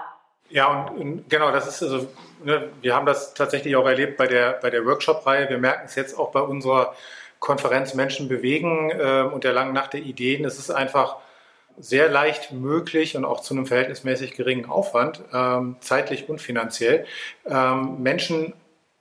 Ja, 0.51 0.67
und, 0.67 0.99
und 0.99 1.31
genau, 1.31 1.51
das 1.51 1.67
ist 1.67 1.83
also, 1.83 2.09
ne, 2.43 2.71
wir 2.81 2.95
haben 2.95 3.07
das 3.07 3.35
tatsächlich 3.35 3.75
auch 3.77 3.87
erlebt 3.87 4.17
bei 4.17 4.27
der, 4.27 4.53
bei 4.55 4.71
der 4.71 4.85
Workshop-Reihe. 4.85 5.49
Wir 5.49 5.59
merken 5.59 5.87
es 5.87 5.95
jetzt 5.95 6.19
auch 6.19 6.31
bei 6.31 6.41
unserer 6.41 6.95
Konferenz 7.39 7.95
Menschen 7.95 8.29
bewegen 8.29 8.91
äh, 8.91 9.23
und 9.23 9.45
der 9.45 9.53
langen 9.53 9.73
Nacht 9.73 9.95
der 9.95 10.01
Ideen. 10.01 10.45
Es 10.45 10.59
ist 10.59 10.71
einfach 10.71 11.17
sehr 11.79 12.09
leicht 12.09 12.53
möglich 12.53 13.17
und 13.17 13.25
auch 13.25 13.41
zu 13.41 13.55
einem 13.55 13.67
verhältnismäßig 13.67 14.35
geringen 14.35 14.67
Aufwand, 14.67 15.23
ähm, 15.33 15.77
zeitlich 15.81 16.29
und 16.29 16.41
finanziell, 16.41 17.07
ähm, 17.47 18.03
Menschen 18.03 18.55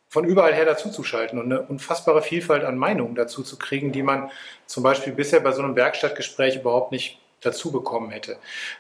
von 0.08 0.26
überall 0.26 0.54
her 0.54 0.66
dazuzuschalten 0.66 1.40
und 1.40 1.46
eine 1.46 1.62
unfassbare 1.62 2.22
Vielfalt 2.22 2.66
an 2.66 2.78
Meinungen 2.78 3.16
dazu 3.16 3.44
zu 3.44 3.58
kriegen, 3.58 3.94
die 3.94 4.04
man 4.04 4.30
zum 4.66 4.84
Beispiel 4.84 5.14
bisher 5.14 5.40
bei 5.40 5.54
so 5.54 5.64
einem 5.64 5.76
Werkstattgespräch 5.76 6.58
überhaupt 6.58 6.92
nicht 6.92 7.22
dazu 7.42 7.72
bekommen 7.72 8.12
hätte. 8.12 8.38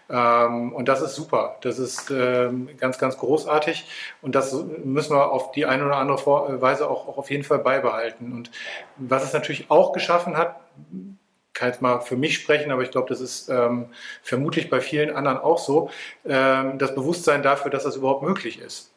Ähm, 0.09 0.73
und 0.73 0.87
das 0.87 1.01
ist 1.01 1.15
super. 1.15 1.57
Das 1.61 1.79
ist 1.79 2.11
ähm, 2.11 2.69
ganz, 2.77 2.97
ganz 2.97 3.17
großartig. 3.17 3.85
Und 4.21 4.35
das 4.35 4.53
müssen 4.83 5.15
wir 5.15 5.31
auf 5.31 5.51
die 5.51 5.65
eine 5.65 5.85
oder 5.85 5.97
andere 5.97 6.61
Weise 6.61 6.89
auch, 6.89 7.07
auch 7.07 7.17
auf 7.17 7.31
jeden 7.31 7.43
Fall 7.43 7.59
beibehalten. 7.59 8.33
Und 8.33 8.51
was 8.97 9.23
es 9.23 9.33
natürlich 9.33 9.71
auch 9.71 9.93
geschaffen 9.93 10.37
hat, 10.37 10.59
kann 11.53 11.69
jetzt 11.69 11.81
mal 11.81 11.99
für 12.01 12.17
mich 12.17 12.35
sprechen, 12.35 12.71
aber 12.71 12.81
ich 12.83 12.91
glaube, 12.91 13.09
das 13.09 13.21
ist 13.21 13.49
ähm, 13.49 13.87
vermutlich 14.23 14.69
bei 14.69 14.81
vielen 14.81 15.15
anderen 15.15 15.37
auch 15.37 15.59
so, 15.59 15.89
ähm, 16.25 16.77
das 16.77 16.95
Bewusstsein 16.95 17.43
dafür, 17.43 17.71
dass 17.71 17.83
das 17.83 17.95
überhaupt 17.95 18.23
möglich 18.23 18.59
ist. 18.59 18.91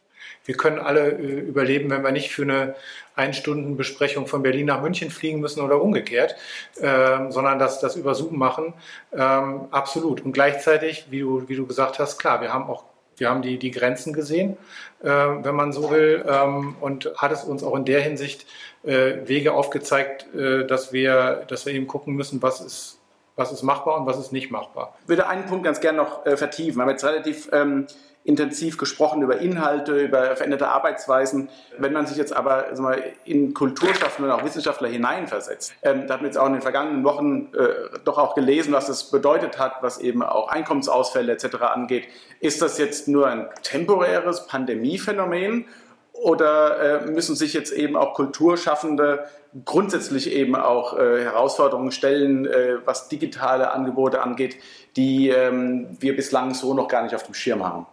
wir 0.45 0.57
können 0.57 0.79
alle 0.79 1.11
äh, 1.11 1.41
überleben, 1.41 1.91
wenn 1.91 2.05
wir 2.05 2.13
nicht 2.13 2.31
für 2.31 2.43
eine 2.43 2.75
Ein-Stunden-Besprechung 3.17 4.27
von 4.27 4.43
Berlin 4.43 4.67
nach 4.67 4.83
München 4.83 5.11
fliegen 5.11 5.41
müssen 5.41 5.61
oder 5.61 5.81
umgekehrt, 5.81 6.37
ähm, 6.81 7.33
sondern 7.33 7.59
das, 7.59 7.81
das 7.81 7.97
über 7.97 8.15
Zoom 8.15 8.39
machen. 8.39 8.75
Ähm, 9.13 9.69
absolut. 9.71 10.25
Und 10.25 10.33
gleichzeitig, 10.33 11.07
wie 11.11 11.21
du, 11.21 11.49
wie 11.49 11.57
du 11.57 11.67
gesagt 11.67 11.99
hast, 11.99 12.19
klar, 12.19 12.41
wir 12.41 12.53
haben 12.53 12.65
auch 12.65 12.85
wir 13.17 13.31
haben 13.31 13.43
die, 13.43 13.59
die 13.59 13.71
Grenzen 13.71 14.13
gesehen, 14.13 14.57
äh, 15.03 15.09
wenn 15.09 15.55
man 15.55 15.73
so 15.73 15.91
will, 15.91 16.25
ähm, 16.29 16.77
und 16.81 17.11
hat 17.17 17.33
es 17.33 17.45
uns 17.45 17.63
auch 17.63 17.77
in 17.77 17.85
der 17.85 18.01
Hinsicht 18.01 18.47
äh, 18.83 19.27
Wege 19.27 19.53
aufgezeigt, 19.53 20.33
äh, 20.35 20.67
dass, 20.67 20.93
wir, 20.93 21.45
dass 21.49 21.67
wir 21.67 21.75
eben 21.75 21.87
gucken 21.87 22.15
müssen, 22.15 22.43
was 22.43 22.61
ist, 22.61 22.99
was 23.37 23.53
ist 23.53 23.63
machbar 23.63 23.99
und 23.99 24.07
was 24.07 24.19
ist 24.19 24.33
nicht 24.33 24.51
machbar. 24.51 24.95
Ich 25.03 25.09
würde 25.09 25.27
einen 25.27 25.47
Punkt 25.47 25.65
ganz 25.65 25.81
gerne 25.81 25.99
noch 25.99 26.25
äh, 26.27 26.37
vertiefen. 26.37 26.77
Wir 26.77 26.83
haben 26.83 26.91
jetzt 26.91 27.05
relativ 27.05 27.49
ähm, 27.53 27.87
intensiv 28.25 28.79
gesprochen 28.79 29.23
über 29.23 29.39
Inhalte, 29.39 30.01
über 30.01 30.35
veränderte 30.35 30.69
Arbeitsweisen. 30.69 31.51
Wenn 31.79 31.93
man 31.93 32.07
sich 32.07 32.17
jetzt 32.17 32.35
aber 32.35 32.67
mal, 32.79 33.03
in 33.25 33.53
Kulturschaffende 33.53 34.33
und 34.33 34.41
auch 34.41 34.45
Wissenschaftler 34.45 34.89
hineinversetzt, 34.89 35.75
ähm, 35.83 36.07
da 36.07 36.15
haben 36.15 36.23
wir 36.23 36.29
jetzt 36.29 36.39
auch 36.39 36.47
in 36.47 36.55
den 36.55 36.63
vergangenen 36.63 37.05
Wochen 37.05 37.51
äh, 37.55 37.99
doch 38.05 38.17
auch 38.19 38.35
gelesen, 38.35 38.73
was 38.73 38.87
das 38.87 39.11
bedeutet 39.11 39.59
hat, 39.59 39.83
was 39.83 39.99
eben 39.99 40.23
auch 40.23 40.49
Einkommensausfälle 40.49 41.33
etc. 41.33 41.57
angeht. 41.61 42.09
Ist 42.41 42.63
das 42.63 42.79
jetzt 42.79 43.09
nur 43.09 43.29
ein 43.29 43.49
temporäres 43.63 44.47
Pandemiephänomen 44.47 45.67
oder 46.15 47.03
äh, 47.03 47.07
müssen 47.07 47.35
sich 47.35 47.53
jetzt 47.53 47.73
eben 47.73 47.97
auch 47.97 48.15
Kulturschaffende 48.15 49.29
grundsätzlich 49.65 50.31
eben 50.31 50.57
auch 50.57 50.97
äh, 50.97 51.23
Herausforderungen 51.23 51.93
stellen, 51.93 52.47
äh, 52.47 52.87
was 52.87 53.09
digitale 53.09 53.73
Angebote 53.73 54.23
angeht, 54.23 54.63
die 54.97 55.29
ähm, 55.29 56.01
wir 56.01 56.15
bislang 56.17 56.55
so 56.55 56.73
noch 56.73 56.89
gar 56.89 57.03
nicht 57.03 57.15
auf 57.15 57.25
dem 57.25 57.35
Schirm 57.35 57.65
haben? 57.65 57.87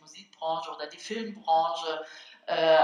Musikbranche 0.00 0.70
oder 0.70 0.86
die 0.86 0.98
Filmbranche 0.98 2.04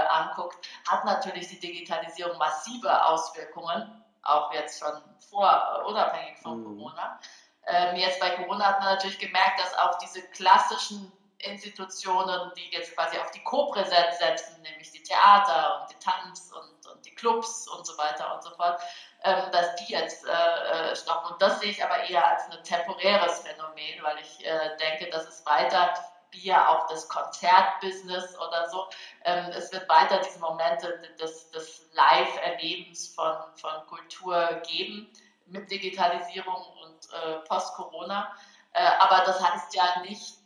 anguckt, 0.09 0.65
hat 0.87 1.03
natürlich 1.03 1.49
die 1.49 1.59
Digitalisierung 1.59 2.37
massive 2.37 3.05
Auswirkungen, 3.05 4.01
auch 4.23 4.53
jetzt 4.53 4.79
schon 4.79 4.93
vor, 5.29 5.83
unabhängig 5.85 6.37
von 6.41 6.61
mhm. 6.61 6.77
Corona. 6.77 7.19
Ähm, 7.65 7.97
jetzt 7.97 8.21
bei 8.21 8.29
Corona 8.29 8.65
hat 8.65 8.79
man 8.79 8.93
natürlich 8.93 9.19
gemerkt, 9.19 9.59
dass 9.59 9.77
auch 9.77 9.97
diese 9.97 10.21
klassischen 10.29 11.11
Institutionen, 11.39 12.51
die 12.55 12.69
jetzt 12.71 12.95
quasi 12.95 13.17
auf 13.17 13.31
die 13.31 13.43
Co-Präsenz 13.43 14.17
setzen, 14.19 14.61
nämlich 14.61 14.91
die 14.91 15.03
Theater 15.03 15.81
und 15.81 15.91
die 15.91 16.03
Tanz 16.03 16.51
und, 16.51 16.91
und, 16.91 17.05
die 17.05 17.13
Clubs 17.13 17.67
und 17.67 17.85
so 17.85 17.97
weiter 17.97 18.33
und 18.33 18.43
so 18.43 18.49
fort, 18.51 18.81
ähm, 19.23 19.43
dass 19.51 19.75
die 19.75 19.93
jetzt 19.93 20.25
äh, 20.25 20.31
äh 20.31 20.95
stoppen. 20.95 21.33
Und 21.33 21.41
das 21.41 21.59
sehe 21.59 21.69
ich 21.69 21.83
aber 21.83 22.09
eher 22.09 22.25
als 22.25 22.49
ein 22.49 22.63
temporäres 22.63 23.39
Phänomen, 23.39 24.01
weil 24.01 24.17
ich 24.19 24.45
äh, 24.45 24.77
denke, 24.77 25.09
dass 25.11 25.27
es 25.27 25.45
weiter 25.45 25.93
wie 26.31 26.47
ja 26.47 26.67
auch 26.69 26.87
das 26.87 27.07
Konzertbusiness 27.07 28.37
oder 28.37 28.69
so. 28.69 28.87
Ähm, 29.23 29.51
es 29.51 29.71
wird 29.71 29.87
weiter 29.87 30.19
diese 30.19 30.39
Momente 30.39 30.99
des, 31.19 31.51
des 31.51 31.89
Live-Erlebens 31.93 33.13
von, 33.13 33.35
von 33.55 33.85
Kultur 33.87 34.61
geben 34.67 35.11
mit 35.45 35.69
Digitalisierung 35.71 36.65
und 36.83 37.13
äh, 37.13 37.39
Post-Corona. 37.47 38.35
Äh, 38.73 38.85
aber 38.99 39.23
das 39.25 39.41
heißt 39.41 39.73
ja 39.75 40.01
nicht, 40.01 40.37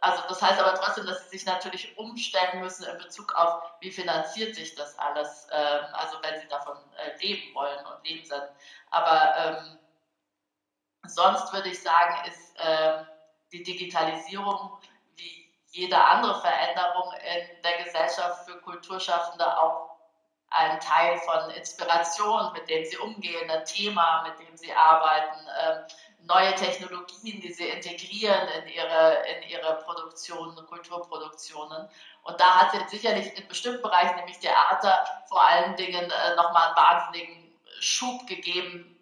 also 0.00 0.22
das 0.28 0.40
heißt 0.40 0.60
aber 0.60 0.74
trotzdem, 0.74 1.06
dass 1.06 1.24
sie 1.24 1.38
sich 1.38 1.46
natürlich 1.46 1.96
umstellen 1.98 2.60
müssen 2.60 2.84
in 2.84 2.98
Bezug 2.98 3.34
auf, 3.34 3.62
wie 3.80 3.90
finanziert 3.90 4.54
sich 4.54 4.74
das 4.74 4.98
alles, 4.98 5.46
ähm, 5.50 5.84
also 5.92 6.18
wenn 6.22 6.40
sie 6.40 6.48
davon 6.48 6.76
äh, 6.96 7.16
leben 7.24 7.54
wollen 7.54 7.84
und 7.86 8.06
leben 8.06 8.24
sind. 8.24 8.44
Aber 8.90 9.36
ähm, 9.36 9.78
sonst 11.06 11.52
würde 11.52 11.70
ich 11.70 11.82
sagen, 11.82 12.28
ist 12.28 12.56
äh, 12.58 13.04
die 13.52 13.62
Digitalisierung 13.62 14.78
jede 15.70 16.02
andere 16.02 16.40
Veränderung 16.40 17.12
in 17.12 17.62
der 17.62 17.84
Gesellschaft 17.84 18.48
für 18.48 18.58
Kulturschaffende 18.60 19.46
auch 19.60 19.96
ein 20.50 20.80
Teil 20.80 21.18
von 21.18 21.50
Inspiration, 21.50 22.52
mit 22.54 22.68
dem 22.70 22.84
sie 22.84 22.96
umgehen, 22.96 23.50
ein 23.50 23.64
Thema, 23.64 24.22
mit 24.26 24.48
dem 24.48 24.56
sie 24.56 24.72
arbeiten, 24.72 25.46
ähm, 25.60 25.84
neue 26.28 26.54
Technologien, 26.54 27.40
die 27.40 27.52
sie 27.52 27.68
integrieren 27.68 28.48
in 28.48 28.68
ihre, 28.68 29.24
in 29.26 29.48
ihre 29.48 29.82
Produktionen, 29.84 30.54
Kulturproduktionen. 30.66 31.88
Und 32.22 32.40
da 32.40 32.60
hat 32.60 32.74
es 32.74 32.90
sicherlich 32.90 33.36
in 33.36 33.48
bestimmten 33.48 33.82
Bereichen, 33.82 34.16
nämlich 34.16 34.38
Theater, 34.38 35.04
vor 35.28 35.42
allen 35.42 35.74
Dingen 35.76 36.10
äh, 36.10 36.36
nochmal 36.36 36.68
einen 36.68 36.76
wahnsinnigen 36.76 37.58
Schub 37.80 38.26
gegeben 38.26 38.94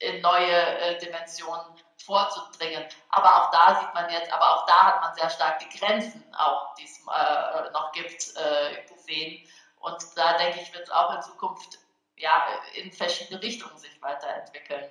in 0.00 0.20
neue 0.20 0.52
äh, 0.52 0.98
Dimensionen 0.98 1.66
vorzudringen. 2.04 2.84
Aber 3.08 3.42
auch 3.42 3.50
da 3.50 3.80
sieht 3.80 3.94
man 3.94 4.10
jetzt, 4.10 4.30
aber 4.30 4.54
auch 4.54 4.66
da 4.66 4.84
hat 4.84 5.00
man 5.00 5.14
sehr 5.14 5.30
stark 5.30 5.58
die 5.60 5.78
Grenzen 5.78 6.22
auch, 6.36 6.74
die 6.74 6.84
es 6.84 6.98
äh, 6.98 7.70
noch 7.72 7.92
gibt, 7.92 8.36
äh, 8.36 8.82
gesehen. 8.92 9.48
Und 9.80 9.98
da 10.16 10.36
denke 10.36 10.60
ich, 10.60 10.72
wird 10.74 10.84
es 10.84 10.90
auch 10.90 11.14
in 11.14 11.22
Zukunft 11.22 11.78
ja, 12.16 12.46
in 12.74 12.92
verschiedene 12.92 13.42
Richtungen 13.42 13.76
sich 13.78 14.00
weiterentwickeln. 14.02 14.84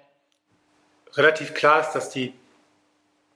Relativ 1.15 1.53
klar 1.53 1.81
ist, 1.81 1.91
dass 1.91 2.09
die, 2.09 2.33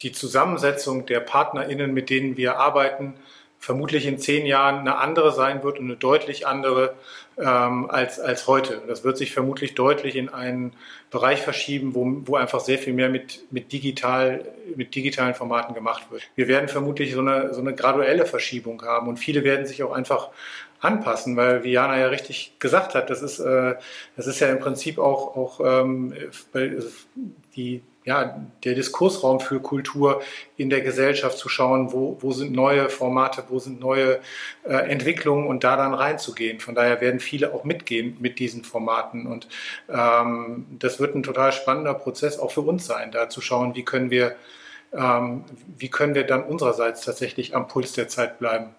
die 0.01 0.11
Zusammensetzung 0.11 1.05
der 1.05 1.19
PartnerInnen, 1.19 1.93
mit 1.93 2.09
denen 2.09 2.37
wir 2.37 2.57
arbeiten, 2.57 3.15
vermutlich 3.59 4.05
in 4.05 4.19
zehn 4.19 4.45
Jahren 4.45 4.79
eine 4.79 4.97
andere 4.97 5.31
sein 5.31 5.63
wird 5.63 5.79
und 5.79 5.85
eine 5.85 5.95
deutlich 5.95 6.45
andere 6.45 6.93
ähm, 7.37 7.89
als, 7.89 8.19
als 8.19 8.47
heute. 8.47 8.81
Das 8.87 9.03
wird 9.03 9.17
sich 9.17 9.31
vermutlich 9.31 9.75
deutlich 9.75 10.15
in 10.15 10.29
einen 10.29 10.73
Bereich 11.09 11.41
verschieben, 11.41 11.95
wo, 11.95 12.05
wo 12.25 12.35
einfach 12.35 12.59
sehr 12.59 12.77
viel 12.77 12.93
mehr 12.93 13.09
mit, 13.09 13.51
mit, 13.51 13.71
digital, 13.71 14.45
mit 14.75 14.95
digitalen 14.95 15.33
Formaten 15.33 15.73
gemacht 15.73 16.11
wird. 16.11 16.23
Wir 16.35 16.47
werden 16.47 16.67
vermutlich 16.67 17.13
so 17.13 17.19
eine, 17.19 17.53
so 17.53 17.61
eine 17.61 17.73
graduelle 17.73 18.25
Verschiebung 18.25 18.81
haben 18.83 19.07
und 19.07 19.17
viele 19.17 19.43
werden 19.43 19.65
sich 19.65 19.83
auch 19.83 19.91
einfach 19.91 20.29
anpassen, 20.79 21.35
weil 21.37 21.63
wie 21.63 21.71
Jana 21.71 21.97
ja 21.97 22.07
richtig 22.07 22.53
gesagt 22.59 22.95
hat, 22.95 23.09
das 23.09 23.21
ist, 23.21 23.39
äh, 23.39 23.75
das 24.15 24.27
ist 24.27 24.39
ja 24.39 24.49
im 24.49 24.59
Prinzip 24.59 24.99
auch, 24.99 25.35
auch 25.35 25.59
ähm, 25.63 26.13
die 27.55 27.81
ja, 28.07 28.41
der 28.63 28.73
Diskursraum 28.73 29.41
für 29.41 29.59
Kultur 29.59 30.21
in 30.55 30.69
der 30.69 30.79
Gesellschaft 30.79 31.37
zu 31.37 31.49
schauen, 31.49 31.91
wo, 31.91 32.17
wo 32.21 32.31
sind 32.31 32.53
neue 32.53 32.87
Formate, 32.87 33.43
wo 33.49 33.59
sind 33.59 33.81
neue 33.81 34.21
äh, 34.63 34.75
Entwicklungen 34.75 35.45
und 35.45 35.65
da 35.65 35.75
dann 35.75 35.93
reinzugehen. 35.93 36.61
Von 36.61 36.73
daher 36.73 37.01
werden 37.01 37.19
viele 37.19 37.53
auch 37.53 37.65
mitgehen 37.65 38.15
mit 38.21 38.39
diesen 38.39 38.63
Formaten 38.63 39.27
und 39.27 39.49
ähm, 39.89 40.67
das 40.79 41.01
wird 41.01 41.15
ein 41.15 41.23
total 41.23 41.51
spannender 41.51 41.95
Prozess 41.95 42.39
auch 42.39 42.51
für 42.51 42.61
uns 42.61 42.85
sein, 42.85 43.11
da 43.11 43.27
zu 43.27 43.41
schauen, 43.41 43.75
wie 43.75 43.83
können 43.83 44.09
wir, 44.09 44.37
ähm, 44.93 45.43
wie 45.77 45.89
können 45.89 46.15
wir 46.15 46.23
dann 46.23 46.43
unsererseits 46.43 47.01
tatsächlich 47.01 47.57
am 47.57 47.67
Puls 47.67 47.91
der 47.91 48.07
Zeit 48.07 48.39
bleiben. 48.39 48.73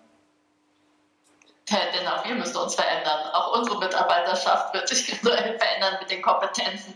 Müssen 2.38 2.57
uns 2.57 2.74
verändern. 2.74 3.31
Auch 3.33 3.57
unsere 3.57 3.79
Mitarbeiterschaft 3.79 4.72
wird 4.74 4.88
sich 4.88 5.07
verändern 5.20 5.96
mit 6.01 6.11
den 6.11 6.22
Kompetenzen, 6.22 6.94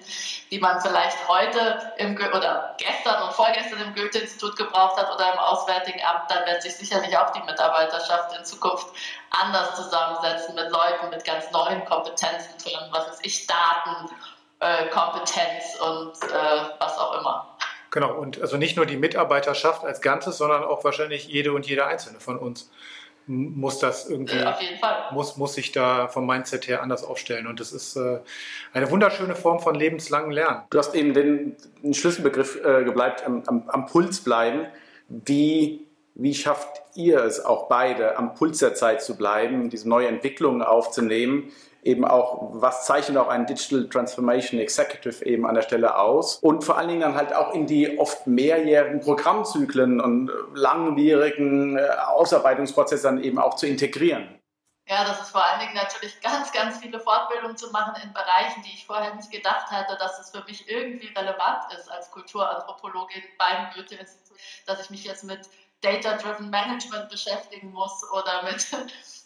die 0.51 0.59
man 0.59 0.81
vielleicht 0.81 1.17
heute 1.29 1.93
im 1.97 2.17
oder 2.17 2.75
gestern 2.79 3.23
und 3.23 3.33
vorgestern 3.33 3.81
im 3.81 3.95
Goethe-Institut 3.95 4.57
gebraucht 4.57 4.97
hat 4.97 5.13
oder 5.15 5.33
im 5.33 5.39
Auswärtigen 5.39 6.01
Amt. 6.05 6.31
Dann 6.31 6.47
wird 6.47 6.63
sich 6.63 6.77
sicherlich 6.77 7.17
auch 7.17 7.31
die 7.33 7.43
Mitarbeiterschaft 7.43 8.37
in 8.37 8.45
Zukunft 8.45 8.87
anders 9.31 9.75
zusammensetzen 9.77 10.55
mit 10.55 10.71
Leuten 10.71 11.11
mit 11.11 11.25
ganz 11.25 11.51
neuen 11.51 11.85
Kompetenzen 11.85 12.57
drin, 12.63 12.89
was 12.91 13.09
ist 13.09 13.27
ich, 13.27 13.47
Daten, 13.47 14.11
äh, 14.61 14.87
Kompetenz 14.89 15.77
und 15.81 16.13
äh, 16.31 16.65
was 16.79 16.99
auch 16.99 17.21
immer. 17.21 17.49
Genau, 17.91 18.15
und 18.15 18.41
also 18.41 18.57
nicht 18.57 18.77
nur 18.77 18.87
die 18.87 18.97
Mitarbeiterschaft 18.97 19.85
als 19.85 20.01
Ganzes, 20.01 20.39
sondern 20.39 20.65
auch 20.65 20.83
wahrscheinlich 20.83 21.27
jede 21.27 21.53
und 21.53 21.67
jeder 21.67 21.89
Einzelne 21.89 22.21
von 22.21 22.39
uns 22.39 22.71
muss 23.33 23.79
das 23.79 24.09
irgendwie, 24.09 24.43
Auf 24.43 24.61
jeden 24.61 24.79
Fall. 24.79 25.07
Muss, 25.13 25.37
muss 25.37 25.55
sich 25.55 25.73
da 25.73 26.09
vom 26.09 26.27
Mindset 26.27 26.69
her 26.69 26.83
anders 26.83 27.03
aufstellen. 27.05 27.47
Und 27.47 27.61
das 27.61 27.73
ist 27.73 27.97
äh, 27.97 28.19
eine 28.73 28.91
wunderschöne 28.91 29.35
Form 29.35 29.61
von 29.61 29.75
lebenslangen 29.75 30.31
Lernen. 30.31 30.63
Du 30.71 30.79
hast 30.79 30.95
eben 30.95 31.15
den, 31.15 31.57
den 31.83 31.95
Schlüsselbegriff 31.95 32.63
äh, 32.65 32.85
gebleibt, 32.85 33.25
am, 33.25 33.43
am, 33.47 33.69
am, 33.69 33.87
Puls 33.87 34.21
bleiben. 34.21 34.67
Wie, 35.09 35.87
wie 36.15 36.35
schafft 36.35 36.83
ihr 36.95 37.25
es 37.25 37.45
auch 37.45 37.69
beide, 37.69 38.19
am 38.19 38.35
Puls 38.35 38.59
der 38.59 38.75
Zeit 38.75 39.03
zu 39.03 39.17
bleiben, 39.17 39.71
diese 39.71 39.89
neue 39.89 40.09
Entwicklungen 40.09 40.63
aufzunehmen? 40.63 41.51
Eben 41.83 42.05
auch, 42.05 42.51
was 42.53 42.87
zeichnet 42.87 43.19
auch 43.19 43.29
ein 43.29 43.47
Digital 43.47 43.89
Transformation 43.89 44.61
Executive 44.61 45.25
eben 45.25 45.47
an 45.47 45.55
der 45.55 45.63
Stelle 45.63 45.99
aus 45.99 46.37
und 46.37 46.65
vor 46.65 46.79
allen 46.79 46.89
Dingen 46.89 47.01
dann 47.01 47.17
halt 47.17 47.35
auch 47.35 47.53
in 47.55 47.67
die 47.67 47.99
oft 47.99 48.27
mehrjährigen 48.27 49.01
Programmzyklen 49.01 50.01
und 50.01 50.31
langwierigen 50.55 51.77
äh, 51.77 51.89
Ausarbeitungsprozesse 52.07 53.03
dann 53.03 53.23
eben 53.23 53.39
auch 53.39 53.55
zu 53.55 53.67
integrieren. 53.67 54.39
Ja, 54.89 55.05
das 55.05 55.21
ist 55.23 55.31
vor 55.31 55.45
allen 55.45 55.61
Dingen 55.61 55.75
natürlich 55.75 56.21
ganz, 56.21 56.53
ganz 56.53 56.79
viele 56.79 56.99
Fortbildungen 56.99 57.57
zu 57.57 57.71
machen 57.71 57.95
in 58.03 58.13
Bereichen, 58.13 58.63
die 58.63 58.75
ich 58.75 58.85
vorher 58.85 59.15
nicht 59.15 59.31
gedacht 59.31 59.71
hatte, 59.71 59.97
dass 59.99 60.19
es 60.19 60.31
für 60.31 60.45
mich 60.45 60.69
irgendwie 60.69 61.07
relevant 61.15 61.73
ist 61.79 61.91
als 61.91 62.11
Kulturanthropologin 62.11 63.23
beim 63.39 63.71
Goethe-Institut, 63.75 64.37
dass 64.67 64.81
ich 64.81 64.91
mich 64.91 65.05
jetzt 65.05 65.25
mit 65.25 65.49
Data-Driven 65.83 66.51
Management 66.51 67.09
beschäftigen 67.09 67.73
muss 67.73 68.05
oder 68.13 68.43
mit 68.43 68.67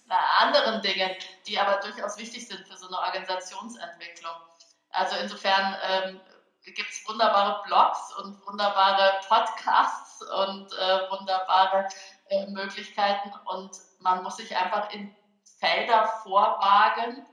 anderen 0.08 0.82
Dingen, 0.82 1.10
die 1.46 1.58
aber 1.58 1.80
durchaus 1.80 2.18
wichtig 2.18 2.46
sind 2.46 2.66
für 2.66 2.76
so 2.76 2.86
eine 2.86 2.98
Organisationsentwicklung. 2.98 4.34
Also 4.90 5.16
insofern 5.16 5.76
ähm, 5.82 6.20
gibt 6.64 6.90
es 6.90 7.06
wunderbare 7.08 7.62
Blogs 7.66 8.14
und 8.18 8.44
wunderbare 8.46 9.20
Podcasts 9.28 10.22
und 10.22 10.72
äh, 10.72 11.10
wunderbare 11.10 11.88
äh, 12.28 12.46
Möglichkeiten 12.46 13.32
und 13.44 13.70
man 14.00 14.22
muss 14.22 14.36
sich 14.36 14.56
einfach 14.56 14.90
in 14.90 15.14
Felder 15.58 16.08
vorwagen, 16.22 17.26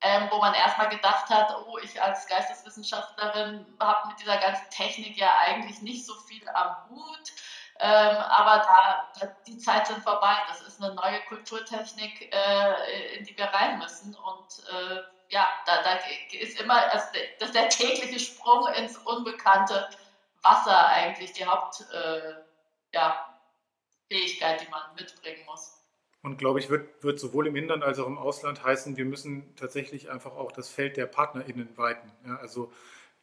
ähm, 0.00 0.28
wo 0.30 0.38
man 0.38 0.54
erstmal 0.54 0.88
gedacht 0.88 1.28
hat, 1.30 1.54
oh, 1.66 1.78
ich 1.78 2.00
als 2.02 2.26
Geisteswissenschaftlerin 2.26 3.66
habe 3.80 4.08
mit 4.08 4.20
dieser 4.20 4.36
ganzen 4.38 4.68
Technik 4.70 5.16
ja 5.16 5.30
eigentlich 5.46 5.80
nicht 5.80 6.04
so 6.04 6.14
viel 6.26 6.46
am 6.50 6.76
Hut. 6.90 7.32
Ähm, 7.80 8.16
aber 8.16 8.64
da, 8.64 9.10
da, 9.20 9.36
die 9.46 9.58
Zeit 9.58 9.86
sind 9.86 10.02
vorbei. 10.02 10.36
Das 10.48 10.62
ist 10.62 10.82
eine 10.82 10.94
neue 10.94 11.20
Kulturtechnik, 11.28 12.32
äh, 12.32 13.16
in 13.16 13.24
die 13.24 13.36
wir 13.36 13.46
rein 13.46 13.78
müssen. 13.78 14.14
Und 14.14 14.64
äh, 14.68 15.02
ja, 15.28 15.48
da, 15.66 15.82
da, 15.82 15.98
ist 16.38 16.60
immer 16.60 16.90
also 16.92 17.06
das 17.40 17.52
der 17.52 17.68
tägliche 17.68 18.20
Sprung 18.20 18.68
ins 18.74 18.96
unbekannte 18.98 19.88
Wasser 20.42 20.86
eigentlich 20.88 21.32
die 21.32 21.44
Hauptfähigkeit, 21.44 22.36
äh, 22.90 22.94
ja, 22.94 23.26
die 24.10 24.70
man 24.70 24.82
mitbringen 24.94 25.44
muss. 25.46 25.80
Und 26.22 26.38
glaube 26.38 26.58
ich, 26.58 26.70
wird, 26.70 27.02
wird 27.02 27.20
sowohl 27.20 27.48
im 27.48 27.56
Inland 27.56 27.82
als 27.82 27.98
auch 27.98 28.06
im 28.06 28.16
Ausland 28.16 28.64
heißen, 28.64 28.96
wir 28.96 29.04
müssen 29.04 29.54
tatsächlich 29.56 30.10
einfach 30.10 30.36
auch 30.36 30.52
das 30.52 30.70
Feld 30.70 30.96
der 30.96 31.06
PartnerInnen 31.06 31.76
weiten. 31.76 32.10
Ja, 32.26 32.36
also 32.36 32.72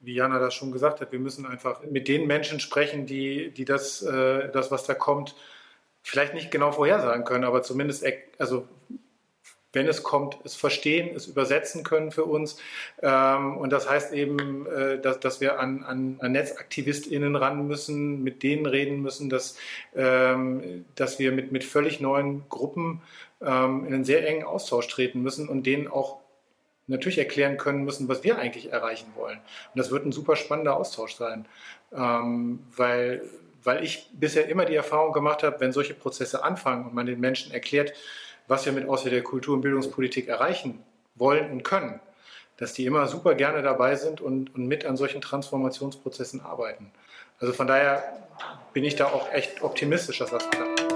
wie 0.02 0.16
Jana 0.16 0.40
das 0.40 0.54
schon 0.54 0.72
gesagt 0.72 1.02
hat, 1.02 1.12
wir 1.12 1.20
müssen 1.20 1.46
einfach 1.46 1.82
mit 1.84 2.08
den 2.08 2.28
Menschen 2.28 2.60
sprechen, 2.60 3.06
die, 3.06 3.52
die 3.52 3.66
das, 3.66 4.02
äh, 4.02 4.50
das, 4.52 4.72
was 4.72 4.84
da 4.84 4.94
kommt, 4.94 5.36
vielleicht 6.04 6.34
nicht 6.34 6.52
genau 6.52 6.72
vorhersagen 6.72 7.24
können, 7.24 7.44
aber 7.44 7.62
zumindest 7.62 8.04
also 8.40 8.68
wenn 9.74 9.88
es 9.88 10.04
kommt, 10.04 10.38
es 10.44 10.56
verstehen, 10.56 11.16
es 11.16 11.28
übersetzen 11.28 11.84
können 11.84 12.12
für 12.12 12.26
uns. 12.26 12.58
Ähm, 13.02 13.58
und 13.58 13.72
das 13.72 13.90
heißt 13.90 14.14
eben, 14.14 14.68
äh, 14.68 15.00
dass, 15.00 15.20
dass 15.20 15.40
wir 15.40 15.60
an, 15.60 15.84
an, 15.84 16.18
an 16.20 16.32
NetzaktivistInnen 16.34 17.36
ran 17.36 17.68
müssen, 17.68 18.24
mit 18.24 18.44
denen 18.44 18.66
reden 18.66 19.02
müssen, 19.02 19.30
dass, 19.30 19.58
ähm, 19.96 20.86
dass 20.96 21.20
wir 21.20 21.32
mit, 21.32 21.52
mit 21.52 21.64
völlig 21.64 22.02
neuen 22.02 22.44
Gruppen 22.50 23.02
ähm, 23.42 23.86
in 23.86 23.94
einen 23.94 24.06
sehr 24.06 24.28
engen 24.28 24.44
Austausch 24.44 24.88
treten 24.88 25.22
müssen 25.22 25.48
und 25.48 25.66
denen 25.66 25.88
auch 25.88 26.21
natürlich 26.92 27.18
erklären 27.18 27.58
können 27.58 27.84
müssen, 27.84 28.08
was 28.08 28.24
wir 28.24 28.38
eigentlich 28.38 28.72
erreichen 28.72 29.12
wollen. 29.16 29.38
Und 29.38 29.80
das 29.80 29.92
wird 29.92 30.06
ein 30.06 30.12
super 30.12 30.36
spannender 30.36 30.76
Austausch 30.76 31.16
sein, 31.16 31.48
weil, 31.90 33.24
weil 33.64 33.84
ich 33.84 34.10
bisher 34.14 34.48
immer 34.48 34.66
die 34.66 34.76
Erfahrung 34.76 35.14
gemacht 35.14 35.44
habe, 35.44 35.60
wenn 35.60 35.72
solche 35.72 35.94
Prozesse 35.94 36.44
anfangen 36.44 36.86
und 36.86 36.94
man 36.94 37.06
den 37.06 37.20
Menschen 37.20 37.52
erklärt, 37.52 37.94
was 38.48 38.66
wir 38.66 38.74
mit 38.74 38.86
der 39.06 39.24
Kultur- 39.24 39.56
und 39.56 39.62
Bildungspolitik 39.62 40.28
erreichen 40.28 40.84
wollen 41.16 41.52
und 41.52 41.64
können, 41.64 42.00
dass 42.58 42.74
die 42.74 42.86
immer 42.86 43.08
super 43.08 43.34
gerne 43.36 43.62
dabei 43.62 43.96
sind 43.96 44.22
und, 44.22 44.54
und 44.54 44.68
mit 44.68 44.86
an 44.86 44.98
solchen 44.98 45.22
Transformationsprozessen 45.22 46.42
arbeiten. 46.42 46.92
Also 47.40 47.54
von 47.54 47.68
daher 47.68 48.04
bin 48.74 48.84
ich 48.84 48.96
da 48.96 49.06
auch 49.06 49.32
echt 49.32 49.64
optimistisch, 49.64 50.20
dass 50.20 50.30
das 50.30 50.50
klappt. 50.50 50.91